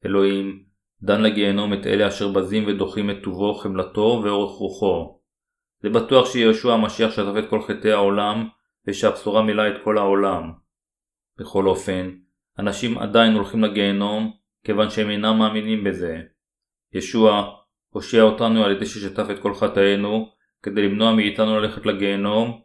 [0.06, 0.64] אלוהים
[1.02, 5.20] דן לגיהנום את אלה אשר בזים ודוחים את טובו, חמלתו ואורך רוחו.
[5.82, 8.48] זה בטוח שיהושע המשיח שטף את כל חטאי העולם
[8.86, 10.52] ושהבשורה מילאה את כל העולם.
[11.38, 12.10] בכל אופן,
[12.58, 14.32] אנשים עדיין הולכים לגיהנום
[14.64, 16.22] כיוון שהם אינם מאמינים בזה.
[16.92, 17.56] ישוע
[17.88, 22.60] הושיע אותנו על ידי ששטף את כל חטאינו כדי למנוע מאיתנו ללכת לגיהנום,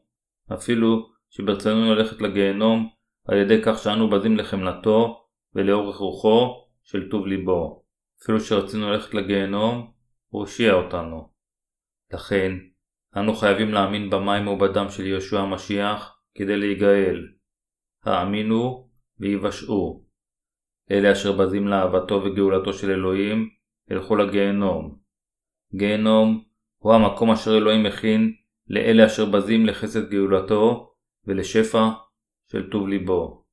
[0.53, 2.89] אפילו שברצוננו ללכת לגיהנום
[3.27, 7.83] על ידי כך שאנו בזים לחמלתו ולאורך רוחו של טוב ליבו.
[8.23, 9.91] אפילו שרצינו ללכת לגיהנום,
[10.29, 11.29] הוא הושיע אותנו.
[12.13, 12.51] לכן,
[13.17, 17.27] אנו חייבים להאמין במים ובדם של יהושע המשיח כדי להיגאל.
[18.03, 18.89] האמינו
[19.19, 20.05] ויבשעו.
[20.91, 23.49] אלה אשר בזים לאהבתו וגאולתו של אלוהים,
[23.91, 24.97] ילכו לגיהנום.
[25.75, 26.43] גיהנום
[26.77, 28.33] הוא המקום אשר אלוהים מכין
[28.67, 30.90] לאלה אשר בזים לחסד גאולתו
[31.25, 31.89] ולשפע
[32.51, 33.45] של טוב ליבו.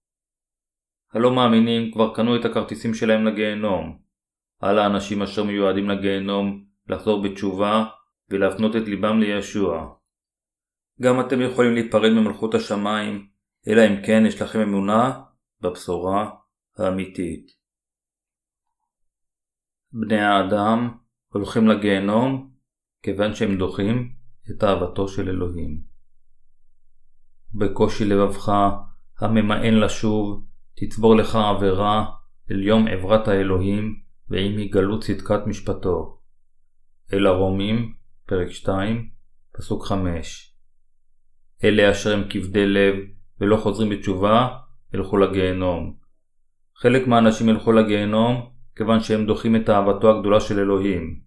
[1.12, 3.98] הלא מאמינים כבר קנו את הכרטיסים שלהם לגיהנום.
[4.60, 7.84] על האנשים אשר מיועדים לגיהנום לחזור בתשובה
[8.30, 9.94] ולהפנות את ליבם לישוע.
[11.02, 13.28] גם אתם יכולים להיפרד ממלכות השמיים,
[13.68, 15.20] אלא אם כן יש לכם אמונה
[15.60, 16.30] בבשורה
[16.78, 17.58] האמיתית.
[19.92, 20.90] בני האדם
[21.32, 22.50] הולכים לגיהנום
[23.02, 24.12] כיוון שהם דוחים
[24.50, 25.87] את אהבתו של אלוהים.
[27.54, 28.52] בקושי לבבך
[29.20, 32.04] הממאן לשוב, תצבור לך עבירה
[32.50, 36.18] אל יום עברת האלוהים ועם יגלו צדקת משפטו.
[37.12, 37.94] אל הרומים,
[38.26, 39.08] פרק 2,
[39.52, 40.54] פסוק 5
[41.64, 42.94] אלה אשר הם כבדי לב
[43.40, 44.48] ולא חוזרים בתשובה,
[44.94, 45.94] ילכו לגיהנום.
[46.76, 51.20] חלק מהאנשים ילכו לגיהנום כיוון שהם דוחים את אהבתו הגדולה של אלוהים.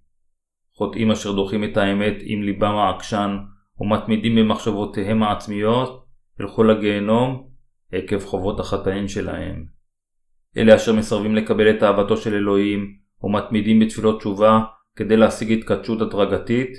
[0.73, 3.37] חוטאים אשר דוחים את האמת עם ליבם העקשן
[3.79, 6.05] ומתמידים במחשבותיהם העצמיות,
[6.39, 7.47] ילכו לגיהנום
[7.91, 9.65] עקב חובות החטאים שלהם.
[10.57, 14.63] אלה אשר מסרבים לקבל את אהבתו של אלוהים ומתמידים בתפילות תשובה
[14.95, 16.69] כדי להשיג התקדשות הדרגתית,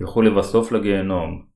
[0.00, 1.46] ילכו לבסוף לגיהנום.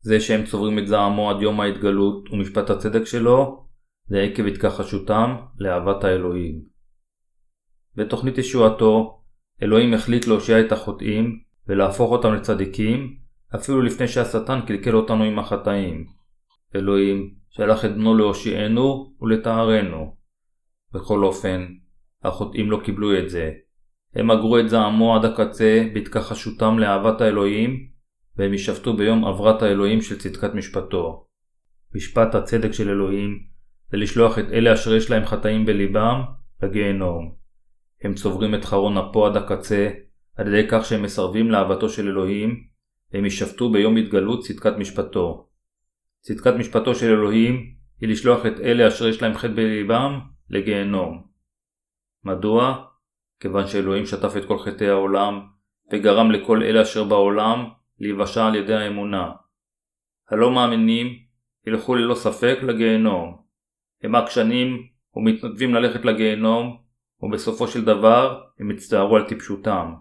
[0.00, 3.66] זה שהם צוברים את זעמו עד יום ההתגלות ומשפט הצדק שלו,
[4.06, 6.62] זה עקב התכחשותם לאהבת האלוהים.
[7.96, 9.22] בתוכנית ישועתו,
[9.62, 13.16] אלוהים החליט להושיע את החוטאים ולהפוך אותם לצדיקים,
[13.54, 16.06] אפילו לפני שהשטן קלקל אותנו עם החטאים.
[16.76, 20.16] אלוהים, שלח את בנו להושיענו ולטהרנו.
[20.94, 21.66] בכל אופן,
[22.24, 23.52] החוטאים לא קיבלו את זה.
[24.14, 27.86] הם אגרו את זעמו עד הקצה בהתכחשותם לאהבת האלוהים,
[28.36, 31.26] והם יישפטו ביום עברת האלוהים של צדקת משפטו.
[31.94, 33.38] משפט הצדק של אלוהים
[33.90, 36.22] זה לשלוח את אלה אשר יש להם חטאים בליבם
[36.62, 37.34] לגיהנום.
[38.02, 39.90] הם צוברים את חרון אפו עד הקצה,
[40.36, 42.62] על ידי כך שהם מסרבים לאהבתו של אלוהים,
[43.12, 45.48] והם יישפטו ביום התגלות צדקת משפטו.
[46.22, 51.26] צדקת משפטו של אלוהים היא לשלוח את אלה אשר יש להם חטא בליבם לגיהנום.
[52.24, 52.84] מדוע?
[53.40, 55.40] כיוון שאלוהים שטף את כל חטאי העולם,
[55.92, 59.32] וגרם לכל אלה אשר בעולם להיוושע על ידי האמונה.
[60.30, 61.06] הלא מאמינים
[61.66, 63.42] ילכו ללא ספק לגיהנום.
[64.02, 66.76] הם עקשנים ומתנדבים ללכת לגיהנום,
[67.20, 69.94] ובסופו של דבר הם יצטערו על טיפשותם.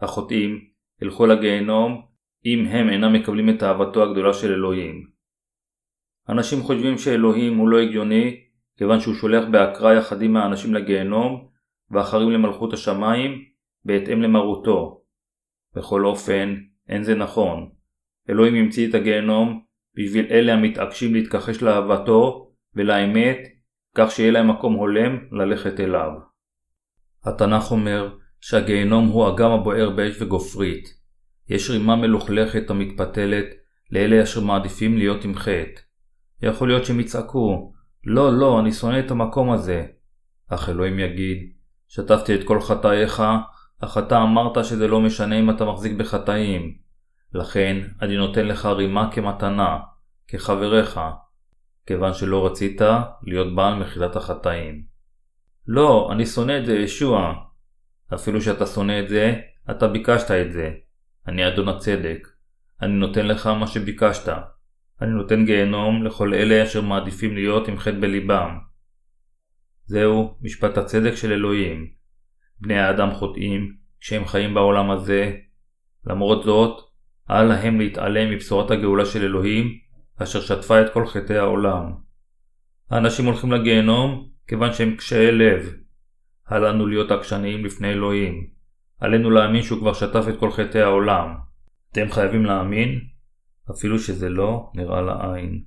[0.00, 0.60] החוטאים
[1.02, 2.06] ילכו לגיהנום
[2.46, 5.13] אם הם אינם מקבלים את אהבתו הגדולה של אלוהים.
[6.28, 8.40] אנשים חושבים שאלוהים הוא לא הגיוני
[8.76, 11.48] כיוון שהוא שולח באקראי אחדים מהאנשים לגיהנום
[11.90, 13.44] ואחרים למלכות השמיים
[13.84, 15.00] בהתאם למרותו.
[15.76, 16.54] בכל אופן,
[16.88, 17.70] אין זה נכון.
[18.30, 19.64] אלוהים המציא את הגיהנום
[19.96, 23.38] בשביל אלה המתעקשים להתכחש לאהבתו ולאמת,
[23.94, 26.10] כך שיהיה להם מקום הולם ללכת אליו.
[27.24, 30.88] התנ"ך אומר שהגיהנום הוא אגם הבוער באש וגופרית.
[31.48, 33.46] יש רימה מלוכלכת המתפתלת
[33.90, 35.80] לאלה אשר מעדיפים להיות עם חטא.
[36.48, 37.72] יכול להיות שהם יצעקו,
[38.04, 39.86] לא, לא, אני שונא את המקום הזה.
[40.48, 41.52] אך אלוהים יגיד,
[41.88, 43.22] שטפתי את כל חטאיך,
[43.80, 46.74] אך אתה אמרת שזה לא משנה אם אתה מחזיק בחטאים.
[47.34, 49.78] לכן אני נותן לך רימה כמתנה,
[50.28, 51.00] כחבריך,
[51.86, 52.80] כיוון שלא רצית
[53.22, 54.84] להיות בעל מחילת החטאים.
[55.66, 57.34] לא, אני שונא את זה, ישוע.
[58.14, 59.34] אפילו שאתה שונא את זה,
[59.70, 60.70] אתה ביקשת את זה.
[61.28, 62.28] אני אדון הצדק.
[62.82, 64.32] אני נותן לך מה שביקשת.
[65.02, 68.58] אני נותן גיהנום לכל אלה אשר מעדיפים להיות עם חטא בליבם.
[69.86, 71.90] זהו משפט הצדק של אלוהים.
[72.60, 75.36] בני האדם חוטאים כשהם חיים בעולם הזה.
[76.06, 76.80] למרות זאת,
[77.30, 79.78] אל להם להתעלם מבשורת הגאולה של אלוהים,
[80.22, 81.92] אשר שטפה את כל חטאי העולם.
[82.90, 85.74] האנשים הולכים לגיהנום כיוון שהם קשי לב.
[86.52, 88.46] אל לנו להיות עקשניים לפני אלוהים.
[89.00, 91.34] עלינו להאמין שהוא כבר שטף את כל חטאי העולם.
[91.92, 93.00] אתם חייבים להאמין
[93.70, 95.64] אפילו שזה לא נראה לעין.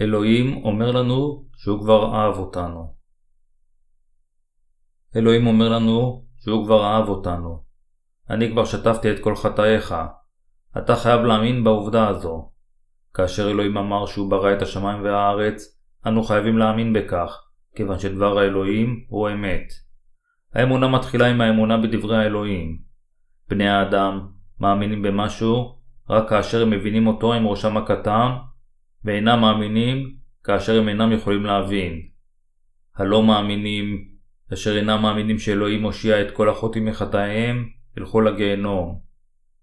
[0.00, 2.94] אלוהים אומר לנו שהוא כבר אהב אותנו.
[5.16, 7.64] אלוהים אומר לנו שהוא כבר אהב אותנו.
[8.30, 9.94] אני כבר שטפתי את כל חטאיך.
[10.78, 12.50] אתה חייב להאמין בעובדה הזו.
[13.14, 17.44] כאשר אלוהים אמר שהוא ברא את השמיים והארץ, אנו חייבים להאמין בכך,
[17.76, 19.66] כיוון שדבר האלוהים הוא אמת.
[20.54, 22.78] האמונה מתחילה עם האמונה בדברי האלוהים.
[23.48, 24.28] בני האדם
[24.60, 25.78] מאמינים במשהו
[26.10, 28.30] רק כאשר הם מבינים אותו עם ראשם הקטן,
[29.04, 32.02] ואינם מאמינים כאשר הם אינם יכולים להבין.
[32.96, 34.08] הלא מאמינים,
[34.52, 39.00] אשר אינם מאמינים שאלוהים הושיע את כל החוטאים מחטאיהם, ילכו לגיהנום.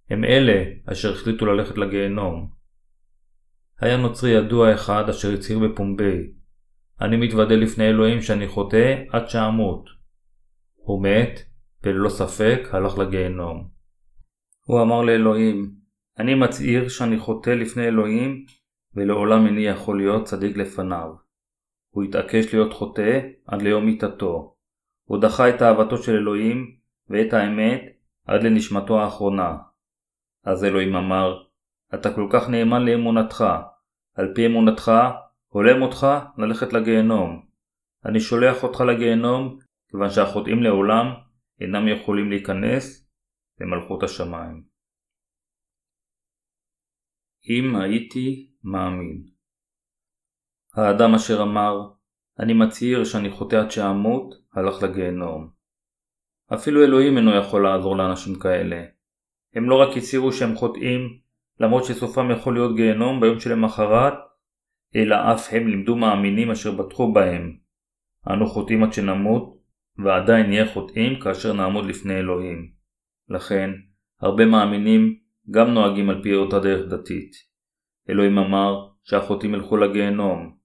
[0.09, 2.49] הם אלה אשר החליטו ללכת לגיהנום.
[3.79, 6.27] היה נוצרי ידוע אחד אשר הצהיר בפומבי,
[7.01, 9.89] אני מתוודה לפני אלוהים שאני חוטא עד שאמות.
[10.75, 11.41] הוא מת,
[11.83, 13.67] וללא ספק הלך לגיהנום.
[14.65, 15.71] הוא אמר לאלוהים,
[16.19, 18.45] אני מצהיר שאני חוטא לפני אלוהים,
[18.95, 21.13] ולעולם איני יכול להיות צדיק לפניו.
[21.89, 24.55] הוא התעקש להיות חוטא עד ליום מיתתו.
[25.03, 26.75] הוא דחה את אהבתו של אלוהים,
[27.09, 27.81] ואת האמת,
[28.27, 29.57] עד לנשמתו האחרונה.
[30.43, 31.43] אז אלוהים אמר,
[31.93, 33.45] אתה כל כך נאמן לאמונתך,
[34.15, 34.91] על פי אמונתך,
[35.47, 37.45] הולם אותך ללכת לגיהנום.
[38.05, 39.57] אני שולח אותך לגיהנום,
[39.89, 41.05] כיוון שהחוטאים לעולם
[41.61, 43.10] אינם יכולים להיכנס
[43.61, 44.63] למלכות השמיים.
[47.49, 49.23] אם הייתי מאמין.
[50.75, 51.91] האדם אשר אמר,
[52.39, 55.49] אני מצהיר שאני חוטא עד שאמות, הלך לגיהנום.
[56.53, 58.85] אפילו אלוהים אינו יכול לעזור לאנשים כאלה.
[59.55, 61.19] הם לא רק הצהירו שהם חוטאים,
[61.59, 64.13] למרות שסופם יכול להיות גיהנום ביום שלמחרת,
[64.95, 67.57] אלא אף הם לימדו מאמינים אשר בטחו בהם.
[68.33, 69.57] אנו חוטאים עד שנמות,
[69.97, 72.80] ועדיין נהיה חוטאים כאשר נעמוד לפני אלוהים.
[73.31, 73.69] לכן,
[74.21, 75.15] הרבה מאמינים
[75.49, 77.31] גם נוהגים על פי אותה דרך דתית.
[78.09, 80.55] אלוהים אמר שהחוטאים ילכו לגיהנום.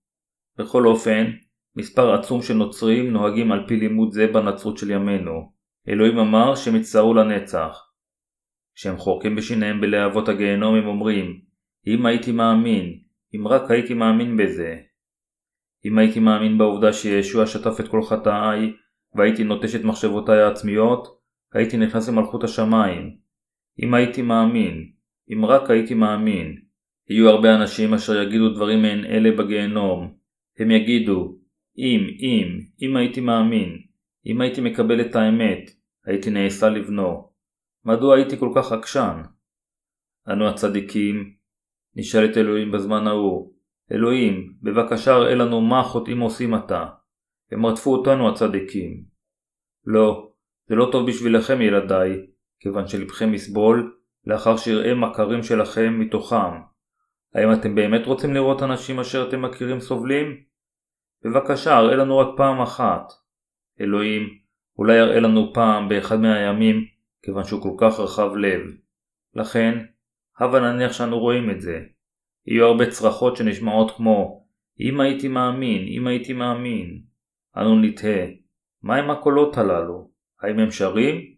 [0.58, 1.26] בכל אופן,
[1.76, 5.52] מספר עצום של נוצרים נוהגים על פי לימוד זה בנצרות של ימינו.
[5.88, 7.86] אלוהים אמר שהם יצטערו לנצח.
[8.74, 11.40] כשהם חורקים בשיניהם בלהבות הגיהנום הם אומרים,
[11.86, 12.98] אם הייתי מאמין,
[13.34, 14.76] אם רק הייתי מאמין בזה.
[15.84, 18.72] אם הייתי מאמין בעובדה שישוע שטף את כל חטאיי,
[19.14, 21.15] והייתי נוטש את מחשבותיי העצמיות,
[21.56, 23.16] הייתי נכנס למלכות השמיים.
[23.82, 24.92] אם הייתי מאמין,
[25.32, 26.56] אם רק הייתי מאמין,
[27.10, 30.14] יהיו הרבה אנשים אשר יגידו דברים מעין אלה בגיהנום.
[30.58, 31.38] הם יגידו,
[31.78, 33.78] אם, אם, אם הייתי מאמין,
[34.26, 35.70] אם הייתי מקבל את האמת,
[36.04, 37.30] הייתי נעשה לבנו.
[37.84, 39.22] מדוע הייתי כל כך עקשן?
[40.28, 41.34] אנו הצדיקים,
[41.96, 43.52] נשאל את אלוהים בזמן ההוא,
[43.92, 46.86] אלוהים, בבקשה ראה לנו מה החוטאים עושים עתה.
[47.52, 49.04] הם רדפו אותנו הצדיקים.
[49.84, 50.32] לא,
[50.68, 52.26] זה לא טוב בשבילכם ילדיי,
[52.60, 56.60] כיוון שלבכם יסבול, לאחר שיראה מכרים שלכם מתוכם.
[57.34, 60.40] האם אתם באמת רוצים לראות אנשים אשר אתם מכירים סובלים?
[61.24, 63.12] בבקשה, הראה לנו רק פעם אחת.
[63.80, 64.38] אלוהים,
[64.78, 66.84] אולי יראה לנו פעם באחד מהימים,
[67.22, 68.60] כיוון שהוא כל כך רחב לב.
[69.34, 69.78] לכן,
[70.38, 71.80] הבה נניח שאנו רואים את זה.
[72.46, 74.46] יהיו הרבה צרחות שנשמעות כמו
[74.80, 77.02] אם הייתי מאמין, אם הייתי מאמין.
[77.56, 78.26] אנו נתהה,
[78.82, 80.15] מהם הקולות הללו?
[80.42, 81.34] האם הם שרים?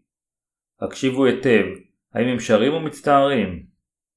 [0.80, 1.64] הקשיבו היטב,
[2.14, 3.66] האם הם שרים או מצטערים?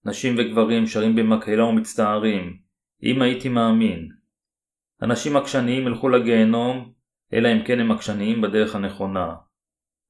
[0.06, 2.58] נשים וגברים שרים במקהלה ומצטערים,
[3.04, 4.10] אם הייתי מאמין.
[5.02, 6.94] אנשים עקשניים ילכו לגיהנום,
[7.34, 9.36] אלא אם כן הם עקשניים בדרך הנכונה.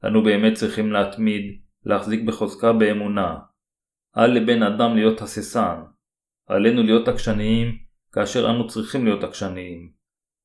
[0.05, 3.37] אנו באמת צריכים להתמיד, להחזיק בחוזקה באמונה.
[4.17, 5.81] אל לבן אדם להיות הססן.
[6.47, 7.77] עלינו להיות עקשניים
[8.11, 9.91] כאשר אנו צריכים להיות עקשניים.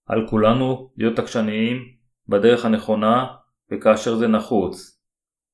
[0.07, 1.97] על כולנו להיות עקשניים
[2.29, 3.27] בדרך הנכונה
[3.71, 5.01] וכאשר זה נחוץ.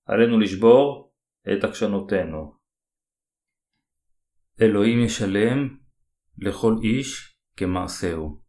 [0.07, 1.13] עלינו לשבור
[1.53, 2.55] את עקשנותנו.
[4.61, 5.77] אלוהים ישלם
[6.39, 8.43] לכל איש כמעשהו.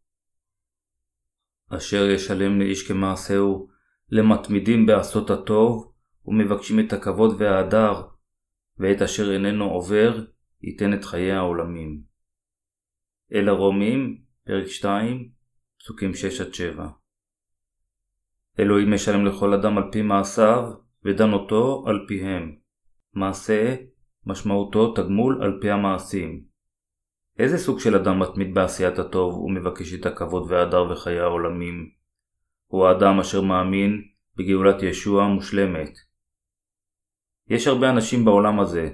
[1.68, 3.68] אשר ישלם לאיש כמעשהו
[4.10, 5.92] למתמידים בעשות הטוב
[6.26, 8.02] ומבקשים את הכבוד וההדר
[8.78, 10.24] ואת אשר איננו עובר
[10.62, 12.02] ייתן את חיי העולמים.
[13.32, 15.30] אל הרומים, פרק 2,
[15.78, 16.10] פסוקים
[16.76, 17.03] 6-7
[18.60, 20.72] אלוהים משלם לכל אדם על פי מעשיו,
[21.04, 22.54] ודן אותו על פיהם.
[23.14, 23.76] מעשה,
[24.26, 26.44] משמעותו תגמול על פי המעשים.
[27.38, 31.90] איזה סוג של אדם מתמיד בעשיית הטוב ומבקש את הכבוד וההדר וחיי העולמים?
[32.66, 34.02] הוא האדם אשר מאמין
[34.36, 35.90] בגאולת ישוע המושלמת.
[37.48, 38.90] יש הרבה אנשים בעולם הזה,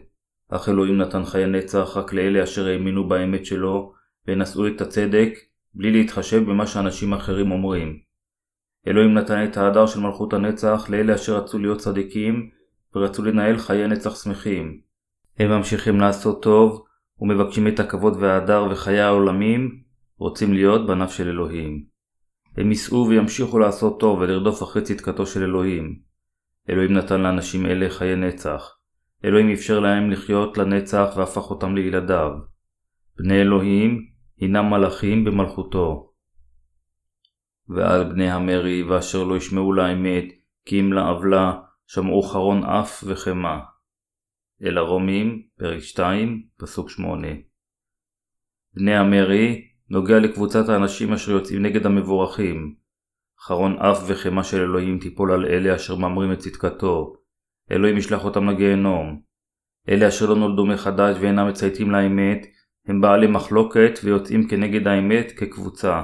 [0.49, 3.93] אך אלוהים נתן חיי נצח רק לאלה אשר האמינו באמת שלו
[4.29, 5.33] ונשאו את הצדק
[5.75, 8.10] בלי להתחשב במה שאנשים אחרים אומרים.
[8.87, 12.51] אלוהים נתן את ההדר של מלכות הנצח לאלה אשר רצו להיות צדיקים
[12.95, 14.81] ורצו לנהל חיי נצח שמחים.
[15.39, 16.85] הם ממשיכים לעשות טוב
[17.21, 19.81] ומבקשים את הכבוד וההדר וחיי העולמים,
[20.19, 21.85] רוצים להיות בניו של אלוהים.
[22.57, 25.99] הם יישאו וימשיכו לעשות טוב ולרדוף אחרי צדקתו של אלוהים.
[26.71, 28.77] אלוהים נתן לאנשים אלה חיי נצח.
[29.25, 32.31] אלוהים אפשר להם לחיות לנצח והפך אותם לילדיו.
[33.19, 34.07] בני אלוהים
[34.39, 36.10] הינם מלאכים במלכותו.
[37.75, 40.25] ועל בני המרי ואשר לא ישמעו לאמת
[40.65, 43.61] כי אם לעוולה שמעו חרון אף וחמה.
[44.63, 47.29] אל הרומים, פרק 2, פסוק 8.
[48.75, 52.75] בני המרי נוגע לקבוצת האנשים אשר יוצאים נגד המבורכים.
[53.41, 57.17] חרון אף וחמה של אלוהים תיפול על אלה אשר מאמרים את צדקתו.
[57.71, 59.23] אלוהים ישלח אותם לגיהנום.
[59.89, 62.47] אלה אשר לא נולדו מחדש ואינם מצייתים לאמת,
[62.87, 66.03] הם בעלי מחלוקת ויוצאים כנגד האמת כקבוצה.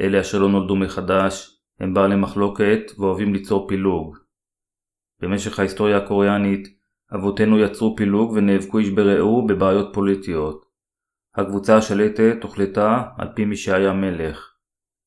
[0.00, 4.16] אלה אשר לא נולדו מחדש, הם בעלי מחלוקת ואוהבים ליצור פילוג.
[5.20, 6.78] במשך ההיסטוריה הקוריאנית,
[7.14, 10.64] אבותינו יצרו פילוג ונאבקו איש ברעהו בבעיות פוליטיות.
[11.34, 14.52] הקבוצה השלטת הוחלטה על פי מי שהיה מלך.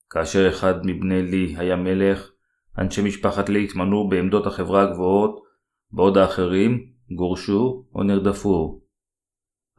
[0.10, 2.32] כאשר אחד מבני לי היה מלך,
[2.78, 5.44] אנשי משפחת לי התמנו בעמדות החברה הגבוהות,
[5.92, 8.82] בעוד האחרים גורשו או נרדפו.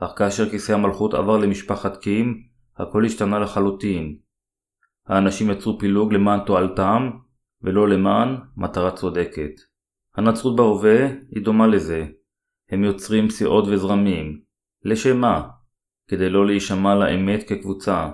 [0.01, 2.42] אך כאשר כיסא המלכות עבר למשפחת קים,
[2.77, 4.18] הכל השתנה לחלוטין.
[5.06, 7.10] האנשים יצרו פילוג למען תועלתם,
[7.62, 9.50] ולא למען מטרה צודקת.
[10.14, 12.07] הנצרות בהווה היא דומה לזה.
[12.70, 14.40] הם יוצרים סיעות וזרמים.
[14.84, 15.48] לשם מה?
[16.09, 18.11] כדי לא להישמע לאמת כקבוצה.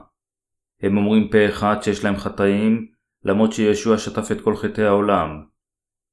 [0.82, 2.86] הם אומרים פה אחד שיש להם חטאים,
[3.24, 5.44] למרות שישוע שטף את כל חטאי העולם.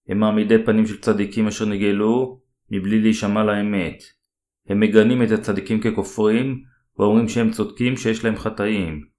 [0.08, 4.04] הם מעמידי פנים של צדיקים אשר נגאלו, מבלי להישמע לאמת.
[4.68, 6.64] הם מגנים את הצדיקים ככופרים,
[7.00, 9.15] ואומרים שהם צודקים שיש להם חטאים.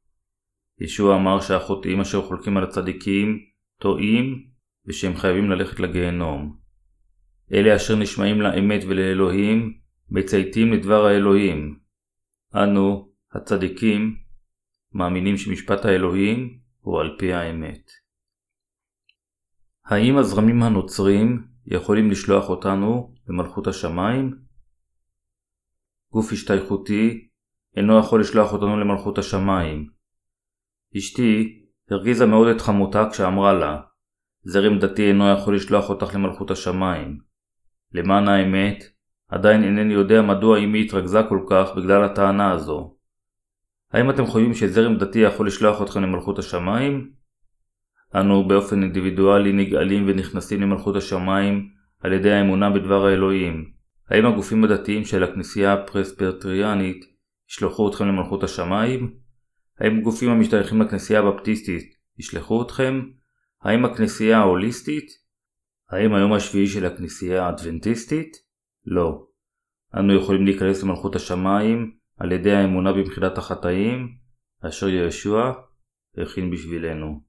[0.81, 3.39] ישוע אמר שהחוטאים אשר חולקים על הצדיקים,
[3.81, 4.47] טועים,
[4.87, 6.57] ושהם חייבים ללכת לגיהנום.
[7.53, 9.79] אלה אשר נשמעים לאמת ולאלוהים,
[10.11, 11.79] מצייתים לדבר האלוהים.
[12.55, 14.17] אנו, הצדיקים,
[14.93, 17.91] מאמינים שמשפט האלוהים הוא על פי האמת.
[19.85, 24.39] האם הזרמים הנוצרים יכולים לשלוח אותנו למלכות השמיים?
[26.13, 27.29] גוף השתייכותי
[27.77, 29.96] אינו יכול לשלוח אותנו למלכות השמיים.
[30.97, 33.81] אשתי הרגיזה מאוד את חמותה כשאמרה לה,
[34.43, 37.19] זרם דתי אינו יכול לשלוח אותך למלכות השמיים.
[37.93, 38.85] למען האמת,
[39.29, 42.97] עדיין אינני יודע מדוע אמי התרכזה כל כך בגלל הטענה הזו.
[43.93, 47.11] האם אתם חושבים שזרם דתי יכול לשלוח אתכם למלכות השמיים?
[48.15, 51.69] אנו באופן אינדיבידואלי נגאלים ונכנסים למלכות השמיים
[52.01, 53.65] על ידי האמונה בדבר האלוהים.
[54.11, 57.05] האם הגופים הדתיים של הכנסייה הפרספרטריאנית
[57.51, 59.26] ישלחו אתכם למלכות השמיים?
[59.81, 63.01] האם גופים המשתייכים לכנסייה הבפטיסטית ישלחו אתכם?
[63.63, 65.07] האם הכנסייה ההוליסטית?
[65.91, 68.37] האם היום השביעי של הכנסייה האדבנטיסטית?
[68.87, 69.27] לא.
[69.95, 74.17] אנו יכולים להיכנס למלכות השמיים על ידי האמונה במחילת החטאים,
[74.61, 75.53] אשר ישוע
[76.19, 77.21] הכין בשבילנו.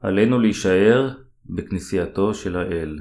[0.00, 1.10] עלינו להישאר
[1.44, 2.98] בכנסייתו של האל.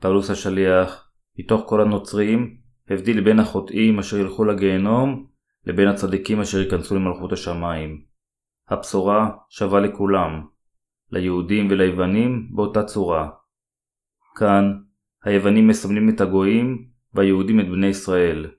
[0.00, 2.56] פאולוס השליח, מתוך כל הנוצרים,
[2.90, 5.29] הבדיל בין החוטאים אשר ילכו לגיהנום
[5.66, 8.04] לבין הצדיקים אשר ייכנסו למלכות השמיים.
[8.68, 10.46] הבשורה שווה לכולם,
[11.10, 13.30] ליהודים וליוונים באותה צורה.
[14.36, 14.80] כאן,
[15.24, 18.50] היוונים מסמלים את הגויים והיהודים את בני ישראל.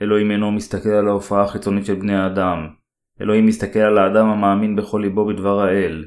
[0.00, 2.68] אלוהים אינו מסתכל על ההופעה החיצונית של בני האדם,
[3.20, 6.04] אלוהים מסתכל על האדם המאמין בכל ליבו בדבר האל.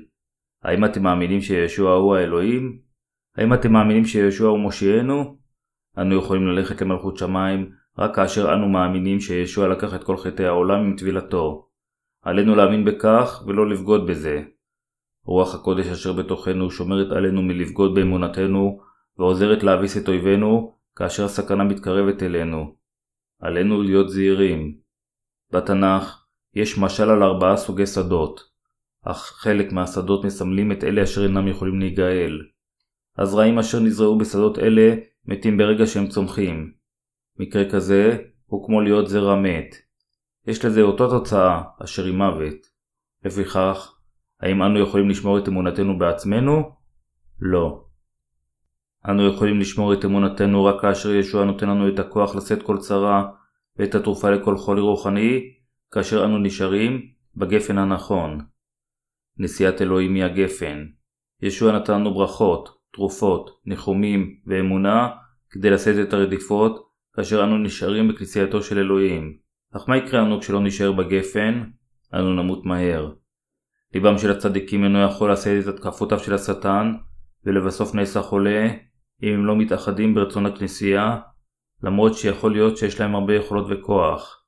[0.63, 2.79] האם אתם מאמינים שישוע הוא האלוהים?
[3.37, 5.37] האם אתם מאמינים שישוע הוא מושיענו?
[5.97, 10.79] אנו יכולים ללכת למלכות שמיים רק כאשר אנו מאמינים שישוע לקח את כל חטאי העולם
[10.79, 11.69] עם טבילתו.
[12.21, 14.43] עלינו להאמין בכך ולא לבגוד בזה.
[15.25, 18.79] רוח הקודש אשר בתוכנו שומרת עלינו מלבגוד באמונתנו
[19.17, 22.75] ועוזרת להביס את אויבינו כאשר הסכנה מתקרבת אלינו.
[23.39, 24.77] עלינו להיות זהירים.
[25.51, 28.41] בתנ"ך יש משל על ארבעה סוגי שדות,
[29.05, 32.41] אך חלק מהשדות מסמלים את אלה אשר אינם יכולים להיגאל.
[33.17, 34.95] הזרעים אשר נזרעו בשדות אלה
[35.25, 36.78] מתים ברגע שהם צומחים.
[37.39, 39.75] מקרה כזה הוא כמו להיות זרע מת.
[40.47, 42.55] יש לזה אותו תוצאה, אשר היא מוות.
[43.25, 43.95] לפיכך,
[44.39, 46.71] האם אנו יכולים לשמור את אמונתנו בעצמנו?
[47.39, 47.83] לא.
[49.09, 53.29] אנו יכולים לשמור את אמונתנו רק כאשר ישוע נותן לנו את הכוח לשאת כל צרה
[53.79, 55.53] ואת התרופה לכל חולי רוחני,
[55.91, 57.01] כאשר אנו נשארים
[57.35, 58.39] בגפן הנכון.
[59.37, 60.85] נשיאת אלוהים היא הגפן.
[61.41, 65.09] ישוע נתן לנו ברכות, תרופות, ניחומים ואמונה
[65.49, 69.37] כדי לשאת את הרדיפות כאשר אנו נשארים בכנסייתו של אלוהים.
[69.75, 71.63] אך מה יקרה לנו כשלא נשאר בגפן?
[72.13, 73.11] אנו נמות מהר.
[73.93, 76.93] ליבם של הצדיקים אינו יכול לשאת את התקפותיו של השטן,
[77.45, 78.67] ולבסוף נעשה חולה,
[79.23, 81.17] אם הם לא מתאחדים ברצון הכנסייה,
[81.83, 84.43] למרות שיכול להיות שיש להם הרבה יכולות וכוח.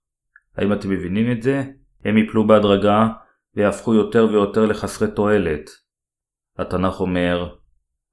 [0.58, 1.64] האם אתם מבינים את זה?
[2.06, 3.08] הם יפלו בהדרגה,
[3.56, 5.70] ויהפכו יותר ויותר לחסרי תועלת.
[6.58, 7.56] התנ"ך אומר,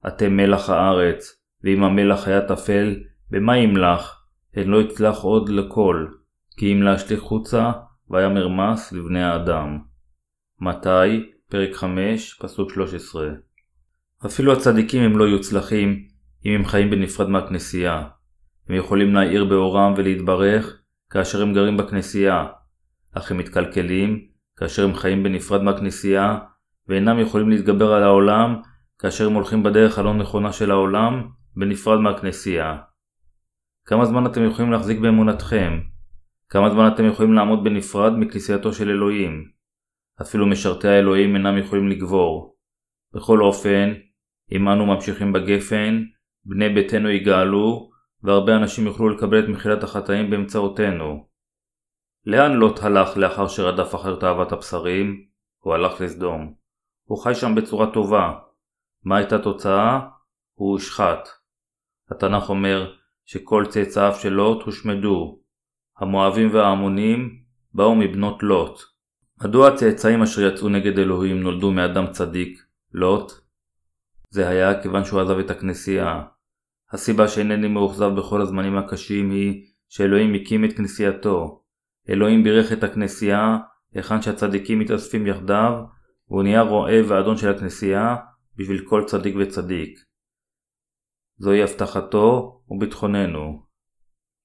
[0.07, 2.95] אתם מלח הארץ, ואם המלח היה טפל,
[3.29, 4.18] במה ימלח?
[4.55, 6.07] הן לא יצלח עוד לכל,
[6.57, 7.71] כי אם להשליך חוצה,
[8.09, 9.79] והיה מרמס לבני האדם.
[10.61, 13.29] מתי, פרק 5, פסוק 13.
[14.25, 16.07] אפילו הצדיקים הם לא יוצלחים,
[16.45, 18.03] אם הם חיים בנפרד מהכנסייה.
[18.69, 22.45] הם יכולים להאיר באורם ולהתברך כאשר הם גרים בכנסייה,
[23.13, 24.25] אך הם מתקלקלים
[24.57, 26.37] כאשר הם חיים בנפרד מהכנסייה,
[26.87, 28.61] ואינם יכולים להתגבר על העולם
[28.99, 32.77] כאשר הם הולכים בדרך הלא נכונה של העולם, בנפרד מהכנסייה.
[33.89, 35.79] כמה זמן אתם יכולים להחזיק באמונתכם?
[36.49, 39.51] כמה זמן אתם יכולים לעמוד בנפרד מכנסייתו של אלוהים?
[40.21, 42.55] אפילו משרתי האלוהים אינם יכולים לגבור.
[43.13, 43.93] בכל אופן,
[44.51, 46.03] אם אנו ממשיכים בגפן,
[46.45, 47.89] בני ביתנו יגאלו,
[48.23, 51.27] והרבה אנשים יוכלו לקבל את מחילת החטאים באמצעותנו.
[52.25, 55.25] לאן לוט הלך לאחר שרדף אחר תאוות הבשרים?
[55.59, 56.53] הוא הלך לסדום.
[57.03, 58.33] הוא חי שם בצורה טובה.
[59.03, 59.99] מה הייתה תוצאה?
[60.53, 61.29] הוא הושחת.
[62.11, 62.98] התנ"ך אומר
[63.31, 65.39] שכל צאצאיו של לוט הושמדו.
[65.97, 67.39] המואבים והעמונים
[67.73, 68.79] באו מבנות לוט.
[69.43, 72.61] מדוע הצאצאים אשר יצאו נגד אלוהים נולדו מאדם צדיק,
[72.93, 73.31] לוט?
[74.29, 76.21] זה היה כיוון שהוא עזב את הכנסייה.
[76.91, 81.63] הסיבה שאינני מאוכזב בכל הזמנים הקשים היא שאלוהים הקים את כנסייתו.
[82.09, 83.57] אלוהים בירך את הכנסייה
[83.93, 85.73] היכן שהצדיקים מתאספים יחדיו,
[86.29, 88.15] והוא נהיה רועה ואדון של הכנסייה
[88.55, 89.99] בשביל כל צדיק וצדיק.
[91.37, 93.63] זוהי הבטחתו וביטחוננו.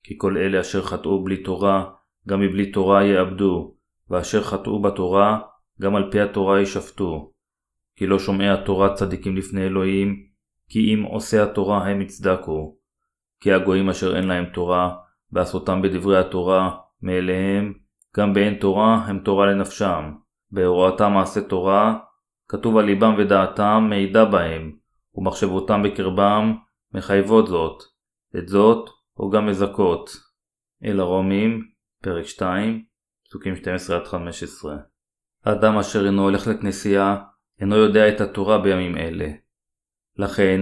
[0.04, 1.84] כי כל אלה אשר חטאו בלי תורה,
[2.28, 3.74] גם מבלי תורה יאבדו,
[4.10, 5.38] ואשר חטאו בתורה,
[5.80, 7.32] גם על פי התורה ישפטו.
[7.96, 10.26] כי לא שומעי התורה צדיקים לפני אלוהים,
[10.68, 12.76] כי אם עושי התורה הם יצדקו.
[13.40, 14.96] כי הגויים אשר אין להם תורה,
[15.32, 16.70] בעשותם בדברי התורה,
[17.02, 17.72] מאליהם,
[18.16, 20.12] גם באין תורה הם תורה לנפשם.
[20.50, 21.98] בהוראתם מעשה תורה,
[22.48, 24.72] כתוב על ליבם ודעתם מעידה בהם,
[25.14, 26.54] ומחשבותם בקרבם
[26.94, 27.82] מחייבות זאת,
[28.38, 30.10] את זאת או גם מזכות.
[30.84, 31.70] אל הרומים,
[32.02, 32.84] פרק 2,
[33.28, 34.68] פסוקים 12-15.
[35.44, 37.16] האדם אשר אינו הולך לכנסייה,
[37.60, 39.28] אינו יודע את התורה בימים אלה.
[40.16, 40.60] לכן,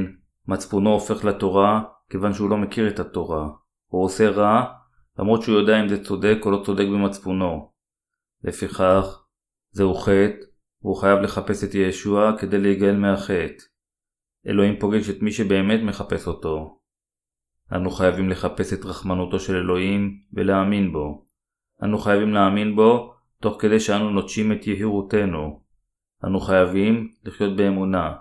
[0.48, 3.48] מצפונו הופך לתורה כיוון שהוא לא מכיר את התורה.
[3.86, 4.64] הוא עושה רע,
[5.18, 7.72] למרות שהוא יודע אם זה צודק או לא צודק במצפונו.
[8.44, 9.24] לפיכך,
[9.70, 10.44] זהו חטא,
[10.82, 13.64] והוא חייב לחפש את ישוע כדי להיגאל מהחטא.
[14.46, 16.81] אלוהים פוגש את מי שבאמת מחפש אותו.
[17.76, 21.26] אנו חייבים לחפש את רחמנותו של אלוהים ולהאמין בו.
[21.82, 25.62] אנו חייבים להאמין בו תוך כדי שאנו נוטשים את יהירותנו.
[26.24, 28.14] אנו חייבים לחיות באמונה.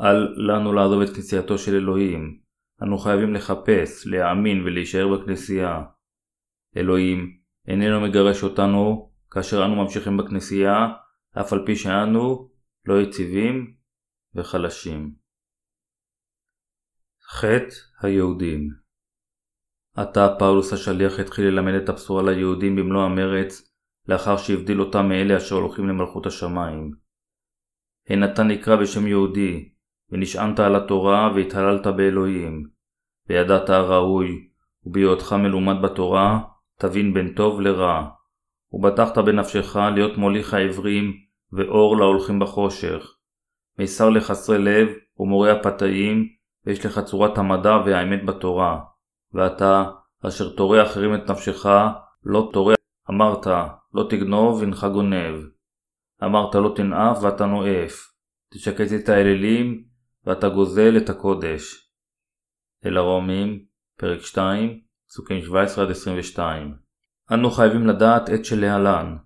[0.00, 2.38] אל לנו לעזוב את כנסייתו של אלוהים.
[2.82, 5.82] אנו חייבים לחפש, להאמין ולהישאר בכנסייה.
[6.76, 7.36] אלוהים
[7.68, 10.88] איננו מגרש אותנו כאשר אנו ממשיכים בכנסייה,
[11.40, 12.48] אף על פי שאנו
[12.86, 13.74] לא יציבים
[14.34, 15.25] וחלשים.
[17.28, 18.68] חטא היהודים
[19.96, 23.72] עתה פאולוס השליח התחיל ללמד את הבשורה ליהודים במלוא המרץ,
[24.08, 26.90] לאחר שהבדיל אותם מאלה אשר הולכים למלכות השמיים.
[28.08, 29.68] הן אתה נקרא בשם יהודי,
[30.10, 32.68] ונשענת על התורה והתהללת באלוהים,
[33.28, 34.48] וידעת הראוי,
[34.84, 36.40] ובהיותך מלומד בתורה,
[36.78, 38.08] תבין בין טוב לרע,
[38.72, 41.12] ובטחת בנפשך להיות מוליך העברים,
[41.52, 43.16] ואור להולכים בחושך.
[43.78, 46.35] מישר לחסרי לב, ומורה הפתאים,
[46.66, 48.80] ויש לך צורת המדע והאמת בתורה.
[49.32, 49.84] ואתה,
[50.26, 51.66] אשר תורה אחרים את נפשך,
[52.24, 52.74] לא תורה,
[53.10, 53.46] אמרת,
[53.94, 55.44] לא תגנוב, הנך גונב.
[56.24, 58.12] אמרת לא תנאף ואתה נואף.
[58.54, 59.84] תשקץ את האלילים,
[60.24, 61.90] ואתה גוזל את הקודש.
[62.86, 63.64] אל הרומים,
[63.98, 65.40] פרק 2, פסוקים
[66.36, 66.38] 17-22.
[67.32, 69.16] אנו חייבים לדעת את שלהלן.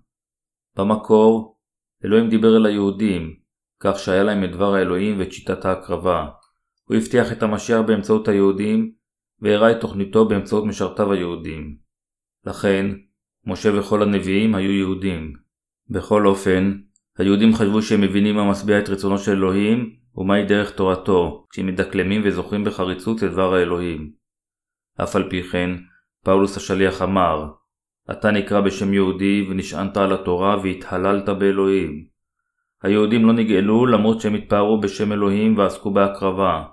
[0.77, 1.57] במקור,
[2.05, 3.35] אלוהים דיבר אל היהודים,
[3.79, 6.29] כך שהיה להם את דבר האלוהים ואת שיטת ההקרבה.
[6.91, 8.91] הוא הבטיח את המשיח באמצעות היהודים,
[9.39, 11.77] והראה את תוכניתו באמצעות משרתיו היהודים.
[12.45, 12.85] לכן,
[13.45, 15.33] משה וכל הנביאים היו יהודים.
[15.89, 16.77] בכל אופן,
[17.17, 22.21] היהודים חשבו שהם מבינים מה משביע את רצונו של אלוהים, ומהי דרך תורתו, כשהם מדקלמים
[22.25, 24.11] וזוכרים בחריצות את דבר האלוהים.
[25.03, 25.71] אף על פי כן,
[26.23, 27.51] פאולוס השליח אמר,
[28.11, 32.05] אתה נקרא בשם יהודי ונשענת על התורה והתהללת באלוהים.
[32.83, 36.63] היהודים לא נגאלו למרות שהם התפארו בשם אלוהים ועסקו בהקרבה.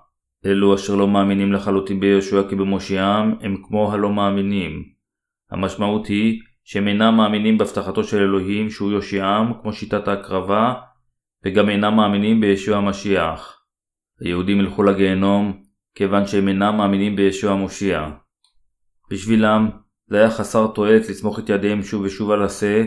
[0.46, 4.84] אלו אשר לא מאמינים לחלוטין בישוע כי במושיעם הם כמו הלא מאמינים.
[5.50, 10.74] המשמעות היא שהם אינם מאמינים בהבטחתו של אלוהים שהוא יושיעם כמו שיטת ההקרבה
[11.44, 13.62] וגם אינם מאמינים בישוע המשיח.
[14.20, 15.62] היהודים ילכו לגיהנום
[15.94, 18.10] כיוון שהם אינם מאמינים בישוע המושיע.
[19.10, 19.70] בשבילם
[20.06, 22.84] זה היה חסר תועלת לסמוך את ידיהם שוב ושוב על השה,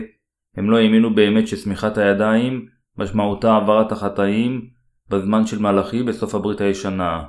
[0.56, 2.66] הם לא האמינו באמת שסמיכת הידיים
[2.98, 4.70] משמעותה העברת החטאים
[5.08, 7.22] בזמן של מלאכי בסוף הברית הישנה.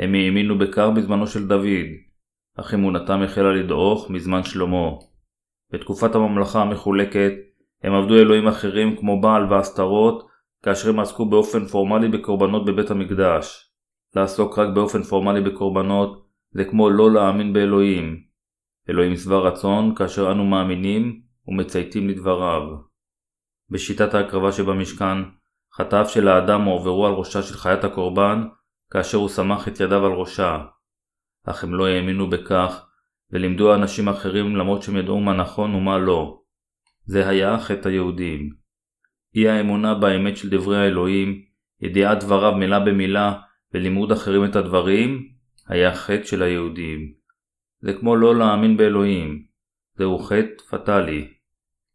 [0.00, 1.86] הם האמינו בכך בזמנו של דוד,
[2.58, 4.88] אך אמונתם החלה לדעוך מזמן שלמה.
[5.72, 7.32] בתקופת הממלכה המחולקת
[7.82, 10.26] הם עבדו אלוהים אחרים כמו בעל והסתרות,
[10.62, 13.72] כאשר הם עסקו באופן פורמלי בקורבנות בבית המקדש.
[14.16, 18.22] לעסוק רק באופן פורמלי בקורבנות זה כמו לא להאמין באלוהים.
[18.90, 22.62] אלוהים שבע רצון כאשר אנו מאמינים ומצייתים לדבריו.
[23.70, 25.18] בשיטת ההקרבה שבמשכן,
[25.74, 28.42] חטאיו של האדם הועברו על ראשה של חיית הקורבן,
[28.90, 30.58] כאשר הוא סמך את ידיו על ראשה.
[31.44, 32.86] אך הם לא האמינו בכך,
[33.30, 36.40] ולימדו אנשים אחרים למרות שהם ידעו מה נכון ומה לא.
[37.04, 38.50] זה היה חטא היהודים.
[39.34, 41.42] אי האמונה באמת של דברי האלוהים,
[41.80, 43.40] ידיעת דבריו מילה במילה,
[43.74, 45.28] ולימוד אחרים את הדברים,
[45.68, 47.12] היה חטא של היהודים.
[47.80, 49.44] זה כמו לא להאמין באלוהים.
[49.94, 51.28] זהו חטא פטאלי.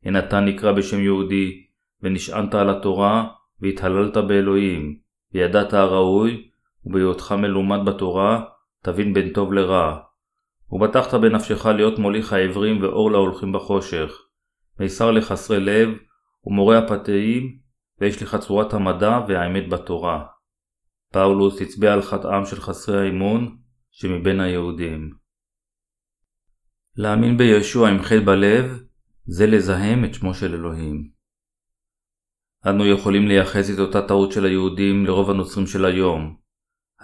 [0.04, 1.66] הן אתה נקרא בשם יהודי,
[2.02, 3.28] ונשענת על התורה,
[3.62, 4.98] והתהללת באלוהים,
[5.34, 6.50] וידעת הראוי,
[6.86, 8.44] ובהיותך מלומד בתורה,
[8.84, 10.00] תבין בין טוב לרע.
[10.72, 14.12] ובטחת בנפשך להיות מוליך העברים ואור להולכים בחושך.
[14.80, 15.90] מישר לחסרי לב,
[16.46, 17.60] ומורה הפתאים,
[18.02, 20.26] ויש לך צורת המדע והאמת בתורה.
[21.14, 23.58] פאולוס הצביע על חטאם של חסרי האמון
[23.92, 25.14] שמבין היהודים.
[26.98, 28.84] להאמין בישוע עם חטא בלב,
[29.26, 31.10] זה לזהם את שמו של אלוהים.
[32.70, 36.45] אנו יכולים לייחס את אותה טעות של היהודים לרוב הנוצרים של היום.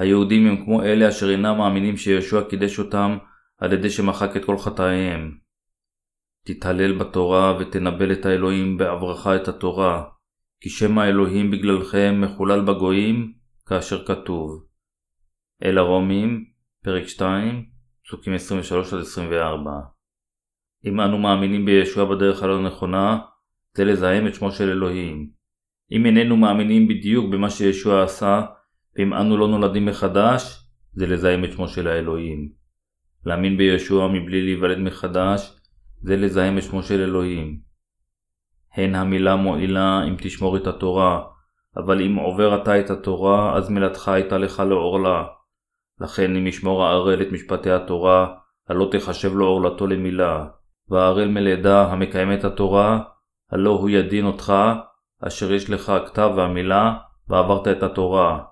[0.02, 3.18] היהודים הם כמו אלה אשר אינם מאמינים שישוע קידש אותם
[3.58, 5.38] על ידי שמחק את כל חטאיהם.
[6.46, 10.04] תתהלל בתורה ותנבל את האלוהים בעברך את התורה,
[10.62, 13.34] כי שם האלוהים בגללכם מחולל בגויים,
[13.66, 14.66] כאשר כתוב.
[15.64, 16.46] אל הרומים,
[16.84, 17.66] פרק 2,
[18.06, 19.28] פסוקים 23-24
[20.86, 23.20] אם אנו מאמינים בישוע בדרך הלא נכונה,
[23.74, 25.30] זה לזהם את שמו של אלוהים.
[25.92, 28.42] אם איננו מאמינים בדיוק במה שישוע עשה,
[28.96, 30.64] ואם אנו לא נולדים מחדש,
[30.94, 32.52] זה לזהם את שמו של האלוהים.
[33.26, 35.58] להאמין בישוע מבלי להיוולד מחדש,
[36.02, 37.60] זה לזהם את שמו של אלוהים.
[38.74, 41.22] הן המילה מועילה אם תשמור את התורה,
[41.78, 45.24] אבל אם עובר אתה את התורה, אז מילתך הייתה לך לעורלה.
[46.02, 48.36] לכן אם ישמור הערל את משפטי התורה,
[48.70, 50.46] הלא תחשב לו עורלתו למילה.
[50.90, 53.00] והערל מלידה המקיים את התורה,
[53.52, 54.54] הלא הוא ידין אותך,
[55.28, 56.94] אשר יש לך הכתב והמילה,
[57.30, 58.44] ועברת את התורה.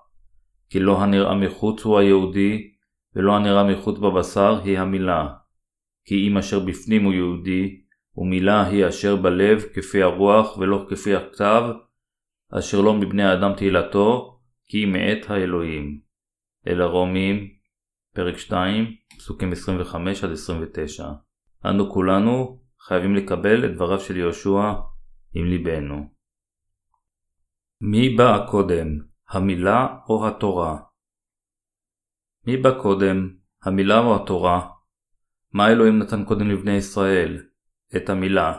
[0.70, 2.72] כי לא הנראה מחוץ הוא היהודי,
[3.16, 5.28] ולא הנראה מחוץ בבשר היא המילה.
[6.04, 7.80] כי אם אשר בפנים הוא יהודי,
[8.16, 11.62] ומילה היא אשר בלב כפי הרוח ולא כפי הכתב,
[12.58, 16.00] אשר לא מבני האדם תהילתו, כי מאת האלוהים.
[16.66, 17.48] אל הרומים,
[18.14, 19.56] פרק 2, פסוקים 25-29.
[21.64, 24.72] אנו כולנו חייבים לקבל את דבריו של יהושע
[25.34, 26.10] עם ליבנו.
[27.80, 30.78] מי בא קודם, המילה או התורה?
[32.46, 33.28] מי בא קודם,
[33.62, 34.68] המילה או התורה?
[35.52, 37.42] מה אלוהים נתן קודם לבני ישראל?
[37.96, 38.58] את המילה.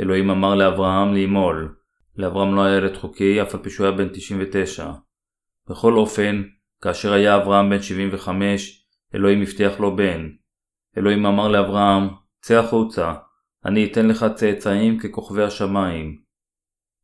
[0.00, 1.76] אלוהים אמר לאברהם לימול.
[2.16, 4.92] לאברהם לא היה ילד חוקי, אף על פי שהוא היה בן 99.
[5.70, 6.42] בכל אופן,
[6.82, 10.28] כאשר היה אברהם בן 75, אלוהים הבטיח לו בן.
[10.98, 12.08] אלוהים אמר לאברהם,
[12.40, 13.14] צא החוצה,
[13.64, 16.20] אני אתן לך צאצאים ככוכבי השמיים.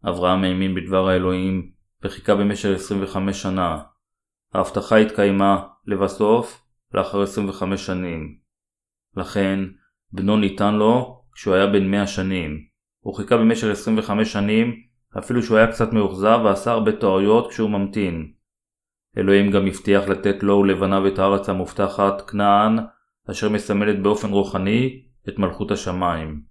[0.09, 1.76] אברהם האמין בדבר האלוהים,
[2.07, 3.79] וחיכה במשך 25 שנה.
[4.55, 6.63] ההבטחה התקיימה, לבסוף,
[6.95, 8.37] לאחר 25 שנים.
[9.17, 9.61] לכן,
[10.13, 12.59] בנו ניתן לו כשהוא היה בן 100 שנים.
[13.01, 14.75] הוא חיכה במשך 25 שנים,
[15.19, 18.33] אפילו שהוא היה קצת מאוכזב ועשה הרבה טעויות כשהוא ממתין.
[19.19, 22.77] אלוהים גם הבטיח לתת לו ולבניו את הארץ המובטחת, כנען,
[23.31, 26.43] אשר מסמלת באופן רוחני את מלכות השמיים.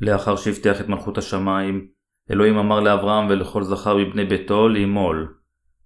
[0.00, 1.88] לאחר שהבטיח את מלכות השמיים,
[2.32, 5.38] אלוהים אמר לאברהם ולכל זכר מבני ביתו לאמול.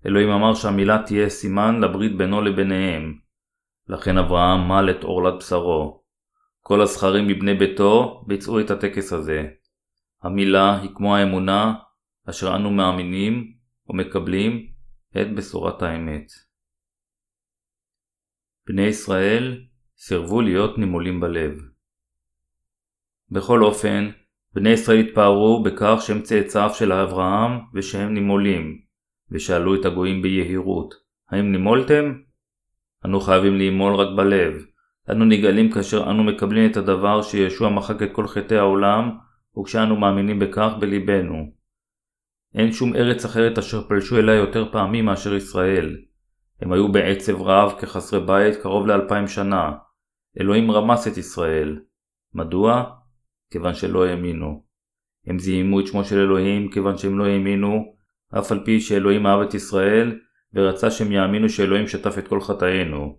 [0.06, 3.18] אלוהים אמר שהמילה תהיה סימן לברית בינו לביניהם.
[3.88, 6.02] לכן אברהם מל את עורלת בשרו.
[6.60, 9.48] כל הזכרים מבני ביתו ביצעו את הטקס הזה.
[10.22, 11.74] המילה היא כמו האמונה
[12.30, 13.52] אשר אנו מאמינים
[13.88, 14.66] ומקבלים
[15.10, 16.26] את בשורת האמת.
[18.66, 19.64] בני ישראל
[19.96, 21.58] סירבו להיות נימולים בלב.
[23.30, 24.10] בכל אופן,
[24.56, 28.78] בני ישראל התפארו בכך שהם צאצאיו של אברהם ושהם נימולים,
[29.30, 30.94] ושאלו את הגויים ביהירות,
[31.30, 32.14] האם נימולתם?
[33.04, 34.64] אנו חייבים לימול רק בלב.
[35.10, 39.10] אנו נגאלים כאשר אנו מקבלים את הדבר שישוע מחק את כל חטאי העולם,
[39.58, 41.52] וכשאנו מאמינים בכך בליבנו.
[42.54, 45.96] אין שום ארץ אחרת אשר פלשו אליה יותר פעמים מאשר ישראל.
[46.62, 49.72] הם היו בעצב רב כחסרי בית קרוב לאלפיים שנה.
[50.40, 51.80] אלוהים רמס את ישראל.
[52.34, 52.84] מדוע?
[53.50, 54.64] כיוון שלא האמינו.
[55.26, 57.94] הם זיהמו את שמו של אלוהים כיוון שהם לא האמינו,
[58.38, 60.18] אף על פי שאלוהים אהב את ישראל,
[60.54, 63.18] ורצה שהם יאמינו שאלוהים שטף את כל חטאינו.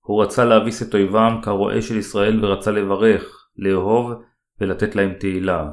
[0.00, 4.12] הוא רצה להביס את אויבם כרועה של ישראל ורצה לברך, לאהוב
[4.60, 5.70] ולתת להם תהילה.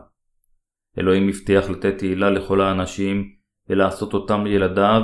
[0.99, 3.31] אלוהים הבטיח לתת תהילה לכל האנשים
[3.69, 5.01] ולעשות אותם ילדיו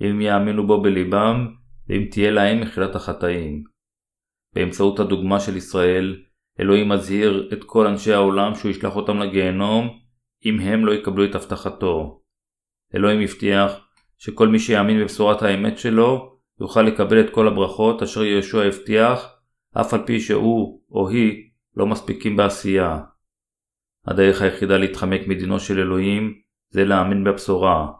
[0.00, 1.46] אם יאמינו בו בליבם
[1.88, 3.64] ואם תהיה להם מחילת החטאים.
[4.54, 6.22] באמצעות הדוגמה של ישראל,
[6.60, 9.98] אלוהים מזהיר את כל אנשי העולם שהוא ישלח אותם לגיהנום
[10.44, 12.22] אם הם לא יקבלו את הבטחתו.
[12.94, 13.88] אלוהים הבטיח
[14.18, 19.34] שכל מי שיאמין בבשורת האמת שלו יוכל לקבל את כל הברכות אשר יהושע הבטיח,
[19.80, 23.00] אף על פי שהוא או היא לא מספיקים בעשייה.
[24.06, 26.40] הדרך היחידה להתחמק מדינו של אלוהים
[26.70, 27.92] זה להאמין בבשורה.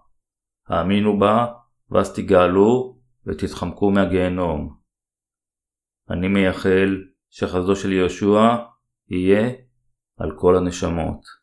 [0.69, 1.47] האמינו בה,
[1.91, 4.77] ואז תגאלו ותתחמקו מהגיהנום.
[6.11, 8.57] אני מייחל שחסדו של יהושע
[9.11, 9.51] יהיה
[10.19, 11.38] על כל הנשמות.